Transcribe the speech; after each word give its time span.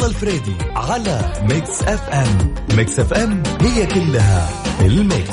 الله 0.00 0.10
الفريدي 0.10 0.54
على 0.76 1.32
ميكس 1.42 1.82
اف 1.82 2.08
ام. 2.08 2.54
ميكس 2.76 3.00
اف 3.00 3.12
ام 3.12 3.42
هي 3.60 3.86
كلها 3.86 4.48
الميكس. 4.80 5.30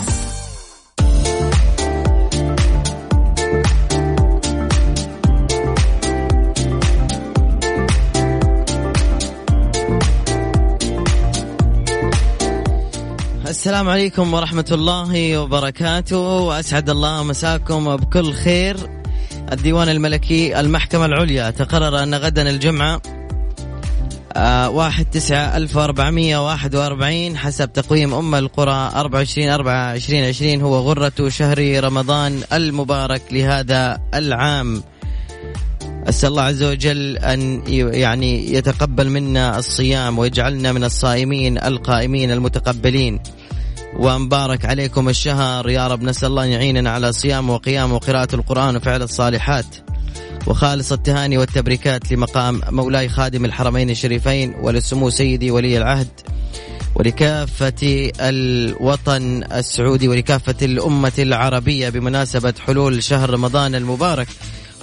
السلام 13.48 13.90
عليكم 13.90 14.34
ورحمة 14.34 14.66
الله 14.72 15.38
وبركاته. 15.38 16.18
وأسعد 16.18 16.90
الله 16.90 17.24
مساكم 17.24 17.96
بكل 17.96 18.34
خير. 18.34 18.78
الديوان 19.52 19.90
الملكي 19.90 20.60
المحكمة 20.60 21.06
العليا 21.06 21.52
تقرر 21.52 22.04
أن 22.04 22.16
غدا 22.16 22.50
الجمعة 22.50 23.02
واحد 24.68 25.06
تسعة 25.06 25.58
ألف 25.58 25.76
وأربعمية 25.76 26.48
واحد 26.48 26.76
وأربعين 26.76 27.38
حسب 27.38 27.74
تقويم 27.74 28.14
أم 28.14 28.36
القرى 28.36 28.92
أربعة 28.96 29.20
وعشرين 29.20 29.50
أربعة 29.50 29.92
عشرين 29.92 30.26
عشرين 30.26 30.62
هو 30.62 30.80
غرة 30.80 31.30
شهر 31.30 31.84
رمضان 31.84 32.44
المبارك 32.54 33.22
لهذا 33.32 34.00
العام. 34.14 34.84
أسأل 36.10 36.30
الله 36.30 36.42
عز 36.42 36.64
وجل 36.64 37.18
أن 37.18 37.64
يعني 37.94 38.54
يتقبل 38.54 39.10
منا 39.10 39.60
الصيام 39.60 40.20
ويجعلنا 40.20 40.72
من 40.72 40.84
الصائمين 40.84 41.58
القائمين 41.58 42.32
المتقبلين. 42.32 43.20
ومبارك 44.00 44.66
عليكم 44.66 45.10
الشهر. 45.10 45.70
يا 45.70 45.88
رب 45.88 46.04
نسأل 46.04 46.30
الله 46.30 46.44
أن 46.44 46.50
يعيننا 46.50 46.92
على 46.92 47.12
صيام 47.12 47.50
وقيام 47.50 47.92
وقراءة 47.92 48.36
القرآن 48.36 48.76
وفعل 48.76 49.02
الصالحات. 49.02 49.66
وخالص 50.48 50.92
التهاني 50.92 51.38
والتبريكات 51.38 52.12
لمقام 52.12 52.62
مولاي 52.70 53.10
خادم 53.10 53.46
الحرمين 53.46 53.90
الشريفين 53.90 54.54
ولسمو 54.62 55.10
سيدي 55.10 55.52
ولي 55.52 55.78
العهد 55.78 56.08
ولكافة 56.96 58.12
الوطن 58.20 59.44
السعودي 59.44 60.08
ولكافة 60.08 60.56
الأمة 60.62 61.12
العربية 61.20 61.90
بمناسبة 61.90 62.54
حلول 62.66 63.04
شهر 63.04 63.30
رمضان 63.30 63.76
المبارك. 63.76 64.28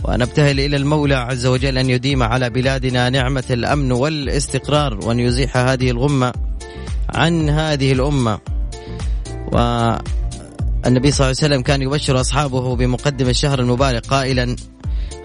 ونبتهل 0.05 0.61
إلى 0.61 0.77
المولى 0.77 1.15
عز 1.15 1.47
وجل 1.47 1.79
أن 1.79 1.91
يديم 1.91 2.23
على 2.23 2.51
بلادنا 2.51 3.11
نعمة 3.11 3.45
الأمن 3.51 3.93
والاستقرار 3.93 4.99
وأن 5.07 5.21
يزيح 5.21 5.57
هذه 5.57 5.91
الغمة 5.91 6.33
عن 7.15 7.51
هذه 7.51 7.93
الأمة. 7.93 8.39
والنبي 9.53 11.11
صلى 11.11 11.27
الله 11.27 11.37
عليه 11.43 11.55
وسلم 11.55 11.63
كان 11.63 11.83
يبشر 11.83 12.21
أصحابه 12.21 12.77
بمقدم 12.77 13.29
الشهر 13.29 13.61
المبارك 13.61 14.07
قائلا 14.07 14.57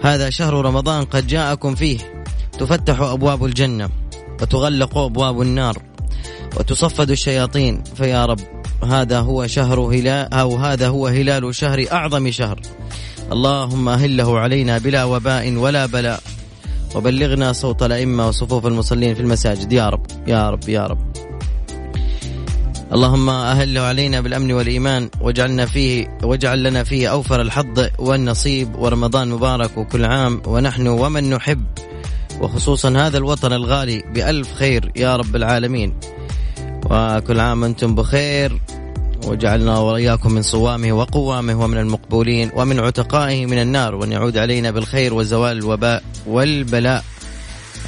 هذا 0.02 0.30
شهر 0.30 0.54
رمضان 0.54 1.04
قد 1.04 1.26
جاءكم 1.26 1.74
فيه 1.74 1.98
تفتح 2.58 3.00
أبواب 3.00 3.44
الجنة 3.44 3.88
وتغلق 4.42 4.98
أبواب 4.98 5.42
النار 5.42 5.78
وتصفد 6.56 7.10
الشياطين. 7.10 7.82
فيا 7.96 8.26
رب 8.26 8.40
هذا 8.84 9.20
هو 9.20 9.46
شهر 9.46 9.80
هلال 9.80 10.34
أو 10.34 10.56
هذا 10.56 10.88
هو 10.88 11.06
هلال 11.06 11.54
شهر 11.54 11.84
أعظم 11.92 12.30
شهر. 12.30 12.60
اللهم 13.32 13.88
أهله 13.88 14.38
علينا 14.38 14.78
بلا 14.78 15.04
وباء 15.04 15.52
ولا 15.52 15.86
بلاء. 15.86 16.20
وبلغنا 16.94 17.52
صوت 17.52 17.82
الأئمة 17.82 18.28
وصفوف 18.28 18.66
المصلين 18.66 19.14
في 19.14 19.20
المساجد. 19.20 19.72
يا 19.72 19.88
رب 19.88 20.06
يا 20.26 20.50
رب 20.50 20.68
يا 20.68 20.86
رب. 20.86 21.09
اللهم 22.90 23.30
أهله 23.30 23.80
علينا 23.80 24.20
بالأمن 24.20 24.52
والإيمان 24.52 25.10
واجعلنا 25.20 25.66
فيه 25.66 26.18
واجعل 26.22 26.62
لنا 26.62 26.84
فيه 26.84 27.08
أوفر 27.08 27.40
الحظ 27.40 27.88
والنصيب 27.98 28.76
ورمضان 28.76 29.28
مبارك 29.28 29.78
وكل 29.78 30.04
عام 30.04 30.42
ونحن 30.46 30.86
ومن 30.86 31.30
نحب. 31.30 31.64
وخصوصا 32.40 32.90
هذا 32.90 33.18
الوطن 33.18 33.52
الغالي 33.52 34.02
بألف 34.14 34.54
خير 34.54 34.92
يا 34.96 35.16
رب 35.16 35.36
العالمين. 35.36 35.94
وكل 36.90 37.40
عام 37.40 37.64
أنتم 37.64 37.94
بخير. 37.94 38.60
وجعلنا 39.26 39.78
وإياكم 39.78 40.32
من 40.32 40.42
صوامه 40.42 40.92
وقوامه 40.92 41.64
ومن 41.64 41.78
المقبولين 41.78 42.50
ومن 42.56 42.80
عتقائه 42.80 43.46
من 43.46 43.58
النار 43.58 43.94
وأن 43.94 44.12
يعود 44.12 44.38
علينا 44.38 44.70
بالخير 44.70 45.14
وزوال 45.14 45.58
الوباء 45.58 46.02
والبلاء. 46.26 47.04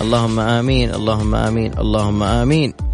اللهم 0.01 0.41
آمين 0.41 0.95
اللهم 0.95 1.35
آمين 1.35 1.79
اللهم 1.79 2.23
آمين. 2.23 2.92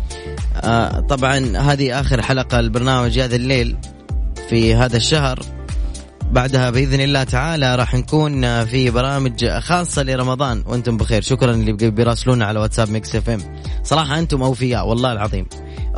آه 0.65 1.01
طبعا 1.01 1.57
هذه 1.57 2.01
آخر 2.01 2.23
حلقة 2.23 2.61
البرنامج 2.61 3.19
هذا 3.19 3.37
الليل 3.37 3.77
في 4.49 4.75
هذا 4.75 4.97
الشهر. 4.97 5.41
بعدها 6.33 6.71
بإذن 6.71 7.01
الله 7.01 7.25
تعالى 7.25 7.77
راح 7.77 7.95
نكون 7.95 8.65
في 8.65 8.91
برامج 8.91 9.49
خاصة 9.49 10.03
لرمضان 10.03 10.65
وأنتم 10.67 10.97
بخير. 10.97 11.23
شكرا 11.23 11.55
اللي 11.55 11.73
بيراسلونا 11.73 12.47
على 12.47 12.61
واتساب 12.61 12.91
ميكس 12.91 13.17
إف 13.17 13.31
إم. 13.31 13.41
صراحة 13.85 14.19
أنتم 14.19 14.43
أوفياء 14.43 14.89
والله 14.89 15.13
العظيم. 15.13 15.47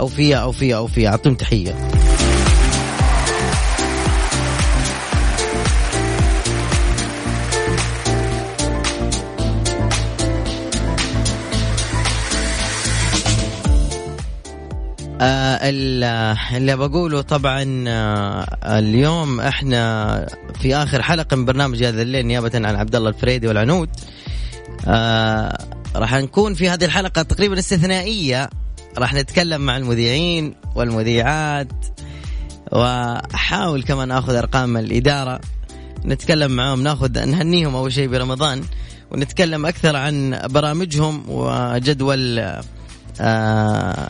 أوفياء 0.00 0.43
أوفياء 0.43 0.78
أوفياء. 0.78 1.12
أعطيهم 1.12 1.34
تحية. 1.34 1.91
اللي 15.22 16.76
بقوله 16.76 17.20
طبعا 17.20 17.84
آه 17.88 18.78
اليوم 18.78 19.41
إحنا 19.41 20.26
في 20.60 20.76
آخر 20.76 21.03
حلقة 21.03 21.36
من 21.36 21.44
برنامج 21.44 21.84
هذا 21.84 22.03
الليل 22.03 22.26
نيابه 22.26 22.50
عن 22.54 22.76
عبد 22.76 22.97
الله 22.97 23.08
الفريدي 23.08 23.48
والعنود. 23.48 23.88
آه 24.86 25.58
راح 25.97 26.14
نكون 26.14 26.54
في 26.54 26.69
هذه 26.69 26.84
الحلقة 26.84 27.22
تقريبا 27.22 27.58
استثنائية. 27.58 28.50
راح 28.98 29.14
نتكلم 29.14 29.60
مع 29.60 29.76
المذيعين 29.76 30.54
والمذيعات 30.75 31.72
وأحاول 32.72 33.82
كمان 33.82 34.10
آخذ 34.10 34.34
أرقام 34.34 34.76
الإدارة. 34.76 35.41
نتكلم 36.04 36.50
معهم 36.50 36.82
ناخذ 36.82 37.26
نهنيهم 37.26 37.76
أول 37.76 37.92
شيء 37.92 38.08
برمضان 38.08 38.62
ونتكلم 39.10 39.66
أكثر 39.66 39.97
عن 39.97 40.41
برامجهم 40.50 41.25
وجدول 41.28 42.38
آه 43.20 44.08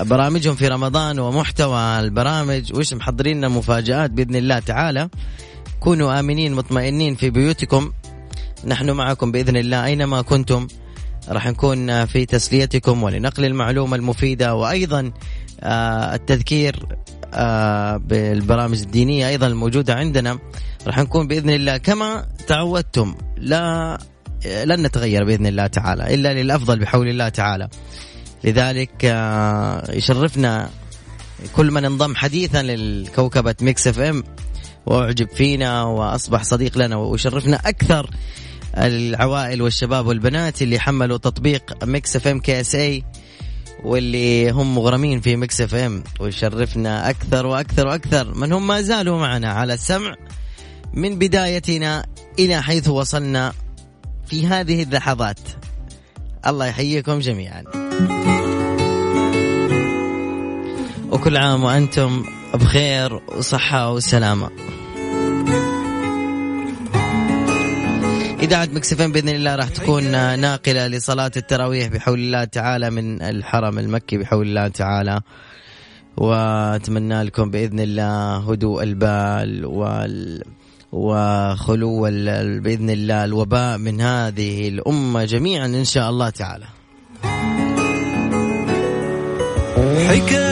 برامجهم 0.00 0.54
في 0.54 0.68
رمضان 0.68 1.18
ومحتوى 1.18 2.00
البرامج 2.00 2.72
وش 2.74 2.94
محضرين 2.94 3.36
لنا 3.36 3.48
مفاجآت 3.48 4.10
بإذن 4.10 4.36
الله 4.36 4.58
تعالى. 4.58 5.08
كونوا 5.80 6.20
آمنين 6.20 6.54
مطمئنين 6.54 7.14
في 7.14 7.30
بيوتكم. 7.30 7.92
نحن 8.64 8.90
معكم 8.90 9.32
بإذن 9.32 9.56
الله 9.56 9.84
أينما 9.84 10.22
كنتم. 10.22 10.66
راح 11.28 11.46
نكون 11.46 12.04
في 12.06 12.26
تسليتكم 12.26 13.02
ولنقل 13.02 13.44
المعلومة 13.44 13.96
المفيدة 13.96 14.54
وأيضا 14.54 15.12
آه، 15.60 16.14
التذكير 16.14 16.86
آه، 17.34 17.96
بالبرامج 17.96 18.80
الدينية 18.80 19.28
أيضا 19.28 19.46
الموجودة 19.46 19.94
عندنا. 19.94 20.38
راح 20.86 20.98
نكون 20.98 21.26
بإذن 21.26 21.50
الله 21.50 21.76
كما 21.76 22.26
تعودتم. 22.46 23.14
لا 23.36 23.98
لن 24.64 24.82
نتغير 24.82 25.24
بإذن 25.24 25.46
الله 25.46 25.66
تعالى 25.66 26.14
إلا 26.14 26.42
للأفضل 26.42 26.78
بحول 26.78 27.08
الله 27.08 27.28
تعالى. 27.28 27.68
لذلك 28.44 29.04
آه، 29.04 29.92
يشرفنا 29.92 30.70
كل 31.56 31.70
من 31.70 31.84
انضم 31.84 32.14
حديثا 32.16 32.62
للكوكبة 32.62 33.54
ميكس 33.60 33.86
اف 33.86 33.98
ام 33.98 34.24
وأعجب 34.86 35.28
فينا 35.28 35.82
وأصبح 35.82 36.42
صديق 36.42 36.78
لنا 36.78 36.96
ويشرفنا 36.96 37.56
أكثر 37.56 38.10
العوائل 38.76 39.62
والشباب 39.62 40.06
والبنات 40.06 40.62
اللي 40.62 40.78
حملوا 40.78 41.18
تطبيق 41.18 41.84
ميكس 41.84 42.16
اف 42.16 42.26
ام 42.26 42.40
كي 42.40 42.60
اس 42.60 42.74
اي 42.74 43.04
واللي 43.84 44.50
هم 44.50 44.74
مغرمين 44.74 45.20
في 45.20 45.36
ميكس 45.36 45.60
اف 45.60 45.74
ام 45.74 46.04
ويشرفنا 46.20 47.10
أكثر 47.10 47.46
وأكثر 47.46 47.86
وأكثر 47.86 48.34
من 48.34 48.52
هم 48.52 48.66
ما 48.66 48.82
زالوا 48.82 49.18
معنا 49.20 49.52
على 49.52 49.74
السمع. 49.74 50.16
من 50.94 51.18
بدايتنا 51.18 52.06
إلى 52.38 52.62
حيث 52.62 52.88
وصلنا 52.88 53.52
في 54.26 54.46
هذه 54.46 54.82
اللحظات. 54.82 55.38
الله 56.46 56.66
يحييكم 56.66 57.18
جميعا. 57.18 57.91
وكل 61.12 61.36
عام 61.36 61.64
وأنتم 61.64 62.24
بخير 62.54 63.20
وصحة 63.36 63.92
وسلامة. 63.92 64.50
إذاعة 68.42 68.68
مكسفين 68.72 69.12
بإذن 69.12 69.28
الله 69.28 69.56
راح 69.56 69.68
تكون 69.68 70.10
ناقلة 70.40 70.86
لصلاة 70.86 71.30
التراويح 71.36 71.88
بحول 71.88 72.18
الله 72.18 72.44
تعالى 72.44 72.90
من 72.90 73.22
الحرم 73.22 73.78
المكي 73.78 74.18
بحول 74.18 74.46
الله 74.46 74.68
تعالى. 74.68 75.20
وأتمنى 76.16 77.22
لكم 77.22 77.50
بإذن 77.50 77.80
الله 77.80 78.36
هدوء 78.50 78.82
البال 78.82 79.66
وال 79.66 80.42
وخلو 80.92 82.00
بإذن 82.60 82.90
الله 82.90 83.24
الوباء 83.24 83.78
من 83.78 84.00
هذه 84.00 84.68
الأمة 84.68 85.24
جميعا 85.24 85.66
إن 85.66 85.84
شاء 85.84 86.10
الله 86.10 86.30
تعالى. 86.30 86.66
حكاية 90.08 90.51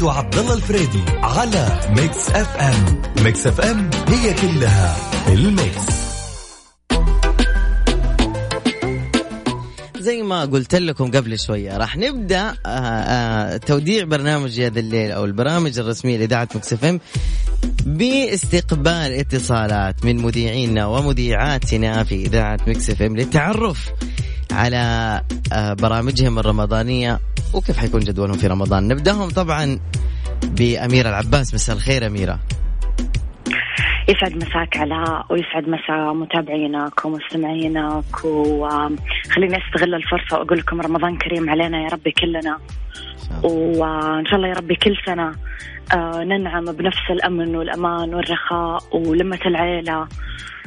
العنود 0.00 0.02
وعبد 0.02 0.38
الله 0.38 0.54
الفريدي 0.54 1.02
على 1.22 1.80
ميكس 1.96 2.30
اف 2.30 2.56
ام. 2.56 3.02
ميكس 3.24 3.46
اف 3.46 3.60
ام 3.60 3.90
هي 4.08 4.34
كلها 4.34 4.96
الميكس. 5.28 6.00
زي 9.98 10.22
ما 10.22 10.44
قلت 10.44 10.74
لكم 10.74 11.10
قبل 11.10 11.38
شوية 11.38 11.76
راح 11.76 11.96
نبدأ 11.96 12.54
آه، 12.66 12.68
آه، 12.68 13.56
توديع 13.56 14.04
برنامج 14.04 14.58
يا 14.58 14.70
ذا 14.70 14.80
الليل 14.80 15.10
أو 15.10 15.24
البرامج 15.24 15.78
الرسمية 15.78 16.18
لإذاعة 16.18 16.48
مكس 16.54 16.72
اف 16.72 16.84
ام 16.84 17.00
باستقبال 17.86 19.12
اتصالات 19.12 20.04
من 20.04 20.16
مذيعينا 20.22 20.86
ومذيعاتنا 20.86 22.04
في 22.04 22.14
إذاعة 22.14 22.58
مكس 22.66 22.90
اف 22.90 23.02
ام 23.02 23.16
للتعرف 23.16 23.90
على 24.52 25.20
آه، 25.52 25.72
برامجهم 25.72 26.38
الرمضانية 26.38 27.20
وكيف 27.54 27.78
حيكون 27.78 28.00
جدولهم 28.00 28.38
في 28.38 28.46
رمضان؟ 28.46 28.88
نبدأهم 28.88 29.28
طبعا 29.28 29.80
بأميرة 30.42 31.08
العباس. 31.08 31.54
مساء 31.54 31.76
الخير 31.76 32.06
أميرة. 32.06 32.38
يسعد 34.08 34.36
مساك 34.36 34.76
علاء 34.76 35.26
ويسعد 35.30 35.68
مساء 35.68 36.14
متابعينك 36.14 37.04
ومستمعينك 37.04 38.24
وخليني 38.24 39.58
أستغل 39.58 39.94
الفرصة 39.94 40.38
وأقول 40.38 40.58
لكم 40.58 40.80
رمضان 40.80 41.16
كريم 41.16 41.50
علينا 41.50 41.82
يا 41.82 41.88
ربي 41.88 42.10
كلنا. 42.10 42.58
وإن 43.42 44.26
شاء 44.26 44.36
الله 44.36 44.48
يا 44.48 44.54
ربي 44.54 44.74
كل 44.74 44.96
سنة 45.06 45.32
آه، 45.94 46.24
ننعم 46.24 46.64
بنفس 46.64 47.10
الأمن 47.10 47.56
والأمان 47.56 48.14
والرخاء 48.14 48.82
ولمة 48.92 49.40
العيلة. 49.46 50.08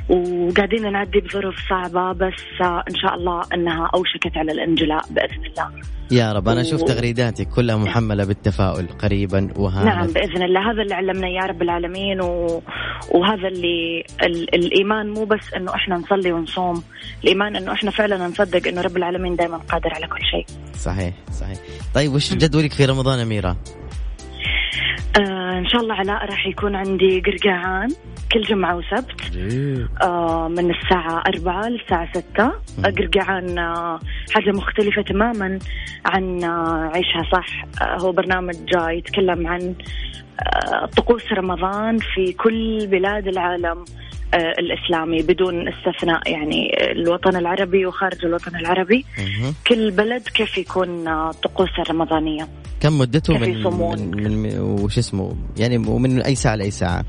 وقاعدين 0.09 0.91
نعدي 0.91 1.19
بظروف 1.19 1.55
صعبة 1.69 2.11
بس 2.11 2.61
إن 2.61 2.95
شاء 2.95 3.15
الله 3.15 3.43
إنها 3.53 3.89
أوشكت 3.93 4.37
على 4.37 4.51
الإنجلاء 4.51 5.01
بإذن 5.09 5.45
الله. 5.45 5.69
يا 6.11 6.33
رب 6.33 6.49
أنا 6.49 6.61
و... 6.61 6.63
شوف 6.63 6.83
تغريداتك 6.83 7.47
كلها 7.47 7.77
محملة 7.77 8.25
بالتفاؤل 8.25 8.87
قريبا 8.87 9.49
وهذا 9.57 9.85
نعم 9.85 10.07
بإذن 10.07 10.43
الله 10.43 10.71
هذا 10.71 10.81
اللي 10.81 10.93
علمنا 10.93 11.27
يا 11.27 11.45
رب 11.45 11.61
العالمين 11.61 12.21
و... 12.21 12.61
وهذا 13.11 13.47
اللي 13.47 14.03
ال... 14.23 14.55
الإيمان 14.55 15.09
مو 15.09 15.25
بس 15.25 15.53
إنه 15.53 15.75
إحنا 15.75 15.95
نصلي 15.95 16.31
ونصوم، 16.31 16.83
الإيمان 17.23 17.55
إنه 17.55 17.71
إحنا 17.71 17.91
فعلا 17.91 18.27
نصدق 18.27 18.67
إنه 18.67 18.81
رب 18.81 18.97
العالمين 18.97 19.35
دائما 19.35 19.57
قادر 19.57 19.93
على 19.93 20.07
كل 20.07 20.23
شيء. 20.31 20.45
صحيح 20.73 21.13
صحيح. 21.31 21.57
طيب 21.95 22.13
وش 22.13 22.33
جدولك 22.33 22.73
في 22.73 22.85
رمضان 22.85 23.19
أميرة؟ 23.19 23.57
آه 25.19 25.57
إن 25.57 25.67
شاء 25.67 25.81
الله 25.81 25.95
علاء 25.95 26.25
راح 26.25 26.47
يكون 26.47 26.75
عندي 26.75 27.21
قرقعان 27.21 27.89
كل 28.33 28.41
جمعة 28.41 28.75
وسبت. 28.77 29.21
آه 30.01 30.47
من 30.47 30.71
الساعة 30.71 31.23
أربعة 31.27 31.69
للساعة 31.69 32.09
ستة. 32.13 32.51
قرقعان 32.83 33.57
آه 33.59 33.99
حاجة 34.31 34.51
مختلفة 34.51 35.01
تماما 35.01 35.59
عن 36.05 36.43
آه 36.43 36.91
عيشها 36.93 37.23
صح. 37.31 37.65
آه 37.81 37.97
هو 38.01 38.11
برنامج 38.11 38.55
يتكلم 38.89 39.47
عن 39.47 39.75
آه 40.39 40.85
طقوس 40.85 41.31
رمضان 41.31 41.97
في 41.97 42.33
كل 42.33 42.87
بلاد 42.87 43.27
العالم 43.27 43.85
آه 44.33 44.53
الإسلامي 44.59 45.21
بدون 45.21 45.67
استثناء 45.67 46.31
يعني 46.31 46.91
الوطن 46.91 47.35
العربي 47.35 47.85
وخارج 47.85 48.25
الوطن 48.25 48.55
العربي. 48.55 49.05
كل 49.67 49.91
بلد 49.91 50.21
كيف 50.27 50.57
يكون 50.57 51.07
آه 51.07 51.31
طقوسه 51.31 51.81
الرمضانية. 51.81 52.47
كم 52.81 52.97
مدته 52.99 53.37
من, 53.37 53.61
من, 54.11 54.37
من 54.37 54.59
وش 54.59 54.97
اسمه؟ 54.97 55.35
يعني 55.57 55.77
ومن 55.77 56.21
أي 56.21 56.35
ساعة 56.35 56.55
لأي 56.55 56.71
ساعة؟ 56.71 57.05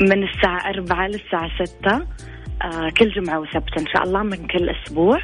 من 0.00 0.22
الساعة 0.28 0.68
أربعة 0.70 1.06
للساعة 1.06 1.64
ستة 1.64 2.06
آه 2.62 2.90
كل 2.98 3.10
جمعة 3.10 3.38
وسبت 3.40 3.78
إن 3.78 3.86
شاء 3.86 4.02
الله 4.02 4.22
من 4.22 4.46
كل 4.46 4.70
أسبوع. 4.70 5.18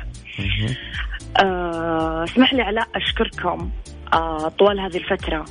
آه 1.45 2.25
اسمح 2.25 2.55
لي 2.55 2.63
علاء 2.63 2.89
أشكركم 2.95 3.71
آه 4.13 4.49
طوال 4.49 4.81
هذه 4.81 4.97
الفترة. 4.97 5.45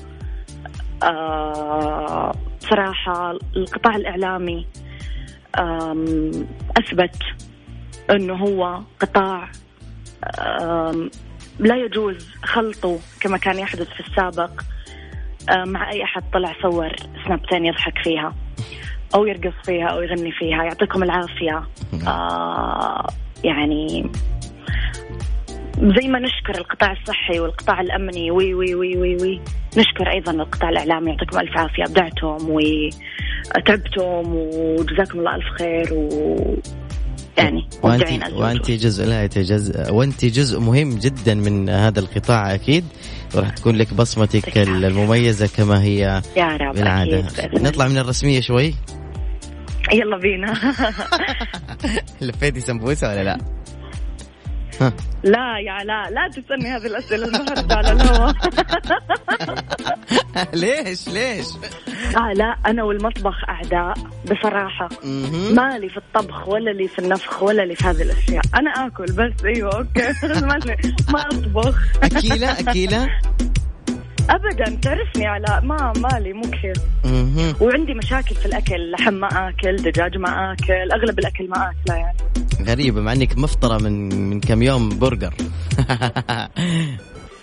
آه 1.04 2.32
صراحة 2.60 3.32
القطاع 3.56 3.96
الإعلامي 3.96 4.68
أثبت 6.78 7.16
أنه 8.12 8.34
هو 8.36 8.82
قطاع 9.00 9.50
لا 11.60 11.76
يجوز 11.76 12.30
خلطه 12.44 13.00
كما 13.22 13.38
كان 13.38 13.60
يحدث 13.60 13.90
في 13.90 14.00
السابق 14.00 14.62
مع 15.66 15.92
أي 15.92 16.04
أحد 16.04 16.24
طلع 16.34 16.56
صور 16.62 16.96
سنابتين 17.26 17.66
يضحك 17.66 17.98
فيها. 18.04 18.36
أو 19.16 19.26
يرقص 19.26 19.54
فيها 19.66 19.88
أو 19.88 20.02
يغني 20.02 20.32
فيها 20.32 20.64
يعطيكم 20.64 21.04
العافية. 21.04 21.64
آه 22.08 23.08
يعني 23.44 24.12
زي 25.78 26.08
ما 26.08 26.20
نشكر 26.20 26.58
القطاع 26.58 26.92
الصحي 26.92 27.40
والقطاع 27.40 27.82
الأمني 27.82 28.32
وي 28.32 28.54
وي 28.54 28.76
وي 28.76 28.98
وي 28.98 29.16
وي. 29.16 29.42
نشكر 29.78 30.12
أيضا 30.14 30.32
القطاع 30.32 30.70
الإعلامي 30.70 31.12
يعطيكم 31.12 31.40
ألف 31.40 31.58
عافية. 31.58 31.84
أبدعتم 31.84 32.38
وتعبتم 32.50 34.36
وجزاكم 34.36 35.20
الله 35.20 35.36
ألف 35.36 35.46
خير 35.60 35.94
و 35.94 36.58
يعني 37.38 37.70
وانت 37.84 38.34
وانت 38.34 38.72
جزء 38.72 39.06
لا 39.06 39.26
جزء 39.26 39.94
وانت 39.94 40.26
جزء 40.26 40.60
مهم 40.60 40.90
جدا 40.90 41.34
من 41.34 41.70
هذا 41.70 42.00
القطاع 42.00 42.54
أكيد. 42.54 42.86
وراح 43.36 43.50
تكون 43.50 43.76
لك 43.76 43.94
بصمتك 43.94 44.58
المميزة 44.58 45.50
كما 45.58 45.84
هي 45.84 46.22
يا 46.38 46.58
رب 46.58 46.76
بالعادة. 46.76 47.26
نطلع 47.54 47.88
من 47.88 47.98
الرسمية 47.98 48.42
شوي. 48.42 48.74
يلا 49.94 50.18
بينا. 50.18 50.54
لفيتي 52.22 52.60
سمبوسه 52.60 53.10
ولا 53.10 53.24
لا؟ 53.24 53.38
لا 55.24 55.60
يا 55.60 55.84
لا 55.86 56.10
لا 56.10 56.28
تسألني 56.32 56.70
هذه 56.70 56.86
الأسئلة 56.86 57.28
النهاردة 57.28 57.76
على 57.76 57.92
الهواء 57.92 58.34
ليش؟ 60.64 61.08
ليش؟ 61.10 61.46
آه 62.18 62.34
لا 62.34 62.56
أنا 62.66 62.84
والمطبخ 62.84 63.36
أعداء 63.50 63.94
بصراحة. 64.32 64.90
مالي 65.52 65.90
في 65.90 65.98
الطبخ 65.98 66.48
ولا 66.48 66.70
لي 66.72 66.88
في 66.88 67.00
النفخ 67.00 67.44
ولا 67.44 67.62
لي 67.62 67.76
في 67.76 67.84
هذه 67.88 68.02
الأشياء. 68.02 68.44
أنا 68.56 68.88
آكل 68.88 69.06
بس 69.06 69.46
أيوه 69.46 69.76
okay. 69.78 70.14
ما 71.14 71.22
أطبخ. 71.22 71.76
أكيلة 72.04 72.60
أكيلة؟ 72.60 73.10
ابدا. 74.30 74.80
تعرفني 74.82 75.28
على 75.28 75.62
ما 75.64 75.94
مالي 75.98 76.34
مو 76.34 76.42
كثير. 76.42 76.76
وعندي 77.62 77.94
مشاكل 77.94 78.36
في 78.36 78.46
الأكل. 78.46 78.92
لحم 78.92 79.14
ما 79.14 79.50
آكل 79.50 79.76
دجاج 79.76 80.18
ما 80.18 80.54
آكل 80.54 80.92
أغلب 80.92 81.20
الأكل 81.20 81.50
ما 81.50 81.72
آكله 81.72 81.96
يعني. 81.96 82.18
غريبة 82.68 83.02
مع 83.02 83.14
إنك 83.14 83.38
مفطرة 83.38 83.78
من 83.78 84.16
من 84.30 84.40
كم 84.40 84.64
يوم 84.64 85.00
برجر. 85.00 85.34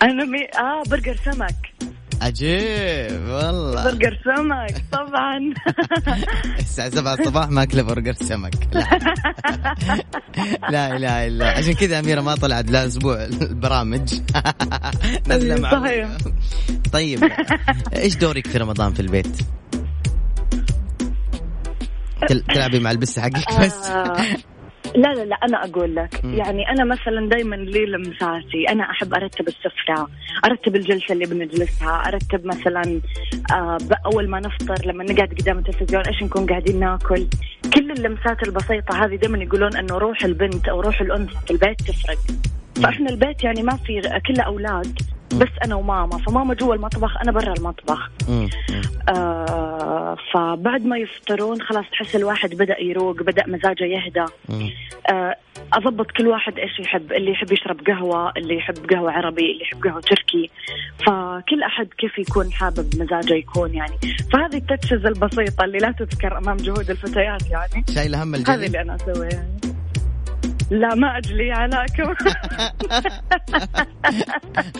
أنا 0.03 0.25
مي... 0.25 0.43
آه 0.59 0.83
برجر 0.89 1.15
سمك. 1.25 1.73
عجيب 2.21 3.21
والله. 3.29 3.83
برجر 3.83 4.19
سمك 4.25 4.83
طبعا. 4.91 5.53
الساعة 6.59 6.89
7 6.89 7.13
الصباح 7.13 7.49
ماكلة 7.49 7.81
برجر 7.81 8.13
سمك. 8.13 8.53
لا. 10.71 10.97
إله 10.97 11.27
إلا 11.27 11.49
عشان 11.57 11.73
كذا 11.73 11.99
أميرة 11.99 12.21
ما 12.21 12.35
طلعت 12.35 12.71
لا 12.71 12.85
أسبوع 12.85 13.23
البرامج. 13.25 14.13
نزله 15.27 15.59
مع 15.61 15.71
صحيح. 15.71 16.09
طيب. 16.93 17.23
إيش 17.95 18.15
دورك 18.15 18.47
في 18.47 18.57
رمضان 18.57 18.93
في 18.93 18.99
البيت؟ 18.99 19.37
تلعبي 22.53 22.79
مع 22.79 22.91
البسة 22.91 23.21
حقك 23.21 23.61
بس. 23.61 23.85
آه، 23.85 24.17
لا 24.95 25.13
لا 25.13 25.25
لا 25.25 25.35
أنا 25.35 25.65
أقول 25.65 25.95
لك. 25.95 26.25
م. 26.25 26.33
يعني 26.33 26.69
أنا 26.69 26.83
مثلا 26.83 27.29
دائما 27.29 27.55
لي 27.55 27.85
لمساتي 27.85 28.69
أنا 28.69 28.83
أحب 28.91 29.13
أرتب 29.13 29.47
السفرة 29.47 30.09
أرتب 30.45 30.75
الجلسة 30.75 31.13
اللي 31.13 31.25
بنجلسها 31.25 32.03
أرتب 32.07 32.45
مثلا 32.45 33.01
آه 33.53 33.77
أول 34.05 34.29
ما 34.29 34.39
نفطر 34.39 34.85
لما 34.85 35.03
نقعد 35.03 35.33
قدام 35.39 35.57
التلفزيون 35.57 36.03
إيش 36.05 36.23
نكون 36.23 36.45
قاعدين 36.45 36.79
ناكل. 36.79 37.27
كل 37.73 37.91
اللمسات 37.91 38.47
البسيطة 38.47 39.05
هذه 39.05 39.15
دائما 39.15 39.37
يقولون 39.37 39.75
إنه 39.75 39.97
روح 39.97 40.23
البنت 40.23 40.67
أو 40.69 40.81
روح 40.81 41.01
الأنثى 41.01 41.35
في 41.45 41.51
البيت 41.51 41.81
تفرق. 41.81 42.17
فإحنا 42.83 43.09
البيت 43.09 43.43
يعني 43.43 43.63
ما 43.63 43.75
في 43.77 44.01
كله 44.27 44.43
أولاد 44.43 44.99
بس 45.31 45.49
أنا 45.65 45.75
وماما. 45.75 46.17
فماما 46.17 46.53
جوا 46.53 46.75
المطبخ 46.75 47.17
أنا 47.17 47.31
برا 47.31 47.53
المطبخ. 47.53 48.09
آه 49.09 49.70
فبعد 50.33 50.85
ما 50.85 50.97
يفطرون 50.97 51.61
خلاص 51.61 51.85
تحس 51.91 52.15
الواحد 52.15 52.55
بدأ 52.55 52.81
يروق 52.81 53.23
بدأ 53.23 53.47
مزاجه 53.47 53.83
يهدى. 53.83 54.25
آه 55.09 55.35
أضبط 55.73 56.11
كل 56.11 56.27
واحد 56.27 56.59
إيش 56.59 56.79
يحب 56.79 57.11
اللي 57.11 57.31
يحب 57.31 57.51
يشرب 57.51 57.87
قهوة 57.87 58.33
اللي 58.37 58.55
يحب 58.55 58.89
قهوة 58.89 59.11
عربي 59.11 59.51
اللي 59.51 59.61
يحب 59.61 59.83
قهوة 59.83 60.01
تركي. 60.01 60.49
فكل 60.99 61.63
أحد 61.63 61.87
كيف 61.97 62.19
يكون 62.19 62.51
حابب 62.51 62.89
مزاجه 62.97 63.33
يكون 63.33 63.73
يعني. 63.73 63.97
فهذه 64.33 64.57
التتشز 64.57 65.05
البسيطة 65.05 65.65
اللي 65.65 65.77
لا 65.77 65.91
تذكر 65.91 66.37
أمام 66.37 66.57
جهود 66.57 66.89
الفتيات 66.89 67.49
يعني. 67.49 67.85
شايلة 67.95 68.23
هم 68.23 68.35
الجلي 68.35 68.55
هذه 68.55 68.65
اللي 68.65 68.81
أنا 68.81 68.95
أسويها. 68.95 69.29
يعني 69.29 69.70
لا 70.71 70.95
ما 70.95 71.17
اجلي 71.17 71.51
علاء 71.51 71.85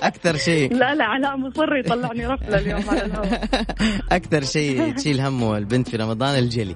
أكثر 0.04 0.38
شيء. 0.38 0.74
لا 0.74 0.96
لا 0.96 1.06
علاء 1.06 1.38
مصر 1.38 1.76
يطلعني 1.76 2.28
رفلة 2.28 2.58
اليوم 2.58 2.90
على 2.90 3.06
الهواء. 3.06 3.48
أكثر 4.18 4.44
شيء 4.44 4.94
تشيل 4.96 5.22
همه 5.22 5.58
البنت 5.58 5.90
في 5.90 5.98
رمضان 5.98 6.40
الجلي. 6.40 6.76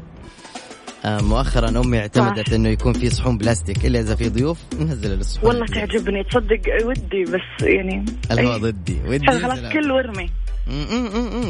آه، 1.06 1.22
مؤخرا 1.22 1.70
أمي 1.70 2.00
اعتمدت 2.00 2.54
إنه 2.54 2.70
يكون 2.70 2.94
في 2.94 3.10
صحون 3.10 3.38
بلاستيك 3.38 3.86
إلا 3.86 4.00
إذا 4.00 4.16
في 4.16 4.30
ضيوف 4.30 4.60
ننزل 4.80 5.14
الصحون. 5.14 5.50
والله 5.50 5.66
تعجبني 5.66 6.24
تصدق 6.24 6.62
ودي 6.86 7.24
بس 7.24 7.64
يعني 7.66 8.06
الهواء 8.32 8.58
ضدي 8.58 9.02
ودي 9.08 9.28
خلاص. 9.28 9.60
كل 9.60 9.92
ورمي. 9.92 10.30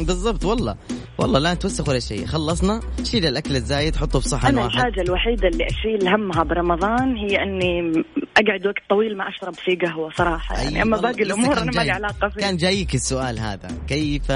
بالضبط 0.06 0.44
والله. 0.44 0.76
والله 1.18 1.38
لا 1.38 1.54
توسخ 1.54 1.88
ولا 1.88 1.98
شيء. 1.98 2.26
خلصنا. 2.26 2.80
شيل 3.04 3.26
الأكل 3.26 3.56
الزايد 3.56 3.96
حطه 3.96 4.20
في 4.20 4.28
صحن 4.28 4.46
أنا 4.46 4.62
واحد. 4.64 4.74
الحاجة 4.76 5.00
الوحيدة 5.00 5.48
اللي 5.48 5.66
أشيل 5.66 6.08
همها 6.08 6.42
برمضان 6.42 7.16
هي 7.16 7.42
إني 7.42 7.92
أقعد 8.36 8.66
وقت 8.66 8.76
طويل 8.90 9.16
ما 9.16 9.28
أشرب 9.28 9.54
فيه 9.54 9.78
قهوة 9.78 10.10
صراحة. 10.10 10.62
يعني 10.62 10.82
أما 10.82 10.96
باقي 10.96 11.22
الأمور 11.22 11.58
أنا 11.58 11.72
ما. 11.72 11.82
لي 11.84 11.90
علاقة 11.90 12.28
فيه 12.28 12.40
كان 12.40 12.56
جايك 12.56 12.94
السؤال 12.94 13.38
هذا. 13.38 13.68
كيف. 13.88 14.32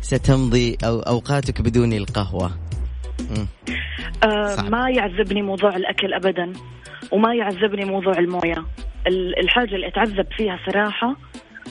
ستمضي 0.00 0.76
أو 0.84 1.00
أوقاتك 1.00 1.60
بدون. 1.60 1.92
آه 4.24 4.56
صعب. 4.56 4.70
ما 4.70 4.90
يعذبني 4.90 5.42
موضوع 5.42 5.76
الأكل 5.76 6.14
ابدا 6.14 6.52
وما 7.12 7.34
يعذبني 7.34 7.84
موضوع 7.84 8.18
الموية. 8.18 8.64
ال- 9.06 9.38
الحاجة 9.38 9.74
اللي 9.74 9.88
أتعذب 9.88 10.26
فيها 10.36 10.58
صراحة 10.66 11.16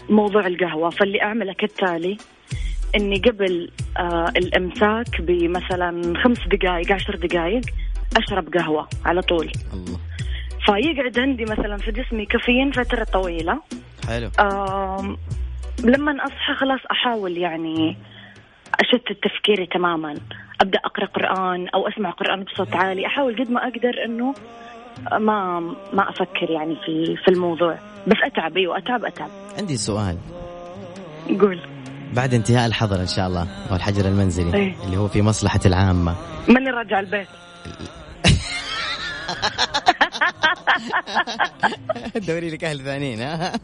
موضوع 0.10 0.48
القهوة. 0.48 0.89
فاللي 0.89 1.21
أعمله 1.21 1.53
كالتالي 1.53 2.17
إني 2.95 3.17
قبل 3.17 3.71
آه 3.98 4.29
الأمساك 4.38 5.21
بمثلا 5.21 6.13
خمس 6.24 6.39
دقائق 6.48 6.91
عشر 6.91 7.15
دقائق 7.15 7.62
أشرب 8.17 8.53
قهوة 8.53 8.88
على 9.05 9.21
طول. 9.21 9.51
الله. 9.74 10.00
فيقعد 10.65 11.19
عندي 11.19 11.43
مثلا 11.43 11.77
في 11.77 11.91
جسمي 11.91 12.25
كافيين 12.25 12.71
فترة 12.71 13.03
طويلة. 13.03 13.62
حلو. 14.07 14.29
آم، 14.39 15.17
لما 15.83 16.25
أصحى 16.25 16.53
خلاص 16.53 16.79
أحاول 16.91 17.38
يعني 17.38 17.98
أشتت 18.79 19.17
تفكيري 19.24 19.65
تماما. 19.65 20.15
أبدأ 20.62 20.79
أقرأ 20.86 21.05
قرآن 21.05 21.67
أو 21.69 21.88
أسمع 21.88 22.10
قرآن 22.10 22.43
بصوت 22.43 22.75
عالي. 22.75 23.05
أحاول 23.05 23.36
قد 23.36 23.51
ما 23.51 23.63
أقدر 23.67 24.05
إنه 24.05 24.33
ما 25.12 25.60
ما 25.93 26.10
أفكر 26.10 26.50
يعني 26.50 26.75
في 26.86 27.15
في 27.15 27.27
الموضوع. 27.27 27.77
بس 28.08 28.17
أتعب 28.24 28.58
أيوه 28.58 28.77
أتعب 28.77 29.05
أتعب. 29.05 29.29
عندي 29.58 29.77
سؤال. 29.77 30.17
قول. 31.39 31.60
بعد 32.13 32.34
انتهاء 32.34 32.65
الحظر 32.67 33.01
إن 33.01 33.08
شاء 33.08 33.27
الله 33.27 33.48
هو 33.72 33.75
الحجر 33.75 34.05
المنزلي 34.05 34.58
إيه. 34.58 34.75
اللي 34.86 34.98
هو 34.98 35.08
في 35.08 35.22
مصلحة 35.22 35.60
العامة. 35.65 36.15
ماني 36.48 36.70
راجع 36.70 37.00
البيت. 37.00 37.27
دوري 42.27 42.50
لك 42.50 42.63
أهل 42.63 42.79
ثانيين 42.79 43.22
ها؟ 43.22 43.51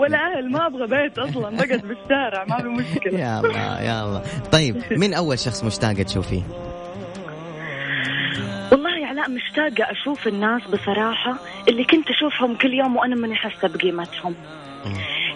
ولا 0.00 0.18
أهل 0.18 0.50
ما 0.52 0.66
أبغى 0.66 0.86
بيت 0.86 1.18
أصلا 1.18 1.56
بقعد 1.56 1.80
بالشارع 1.82 2.44
ما 2.44 2.56
في 2.56 2.68
مشكلة. 2.68 3.18
يا 3.18 3.40
الله 3.40 3.80
يا 3.80 4.04
الله. 4.04 4.22
طيب 4.52 4.76
من 5.02 5.14
أول 5.14 5.38
شخص 5.38 5.64
مشتاقة 5.64 6.02
تشوفيه؟ 6.02 6.42
علاء 9.20 9.30
مشتاقة 9.30 9.92
أشوف 9.92 10.28
الناس 10.28 10.62
بصراحة 10.62 11.36
اللي 11.68 11.84
كنت 11.84 12.10
أشوفهم 12.10 12.54
كل 12.54 12.74
يوم 12.74 12.96
وأنا 12.96 13.16
ماني 13.16 13.34
حاسة 13.34 13.68
بقيمتهم. 13.68 14.34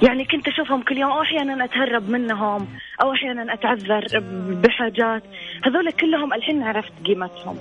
يعني 0.03 0.25
كنت 0.25 0.49
أشوفهم 0.49 0.83
كل 0.83 0.99
يوم 0.99 1.11
أو 1.11 1.23
أحيانا 1.23 1.65
أتهرب 1.65 2.11
منهم 2.11 2.69
أو 3.03 3.13
أحيانا 3.13 3.55
أتعذر 3.55 4.05
بحاجات. 4.63 5.23
هذول 5.65 5.91
كلهم 5.93 6.35
الحين 6.35 6.63
عرفت 6.63 6.93
قيمتهم. 7.07 7.59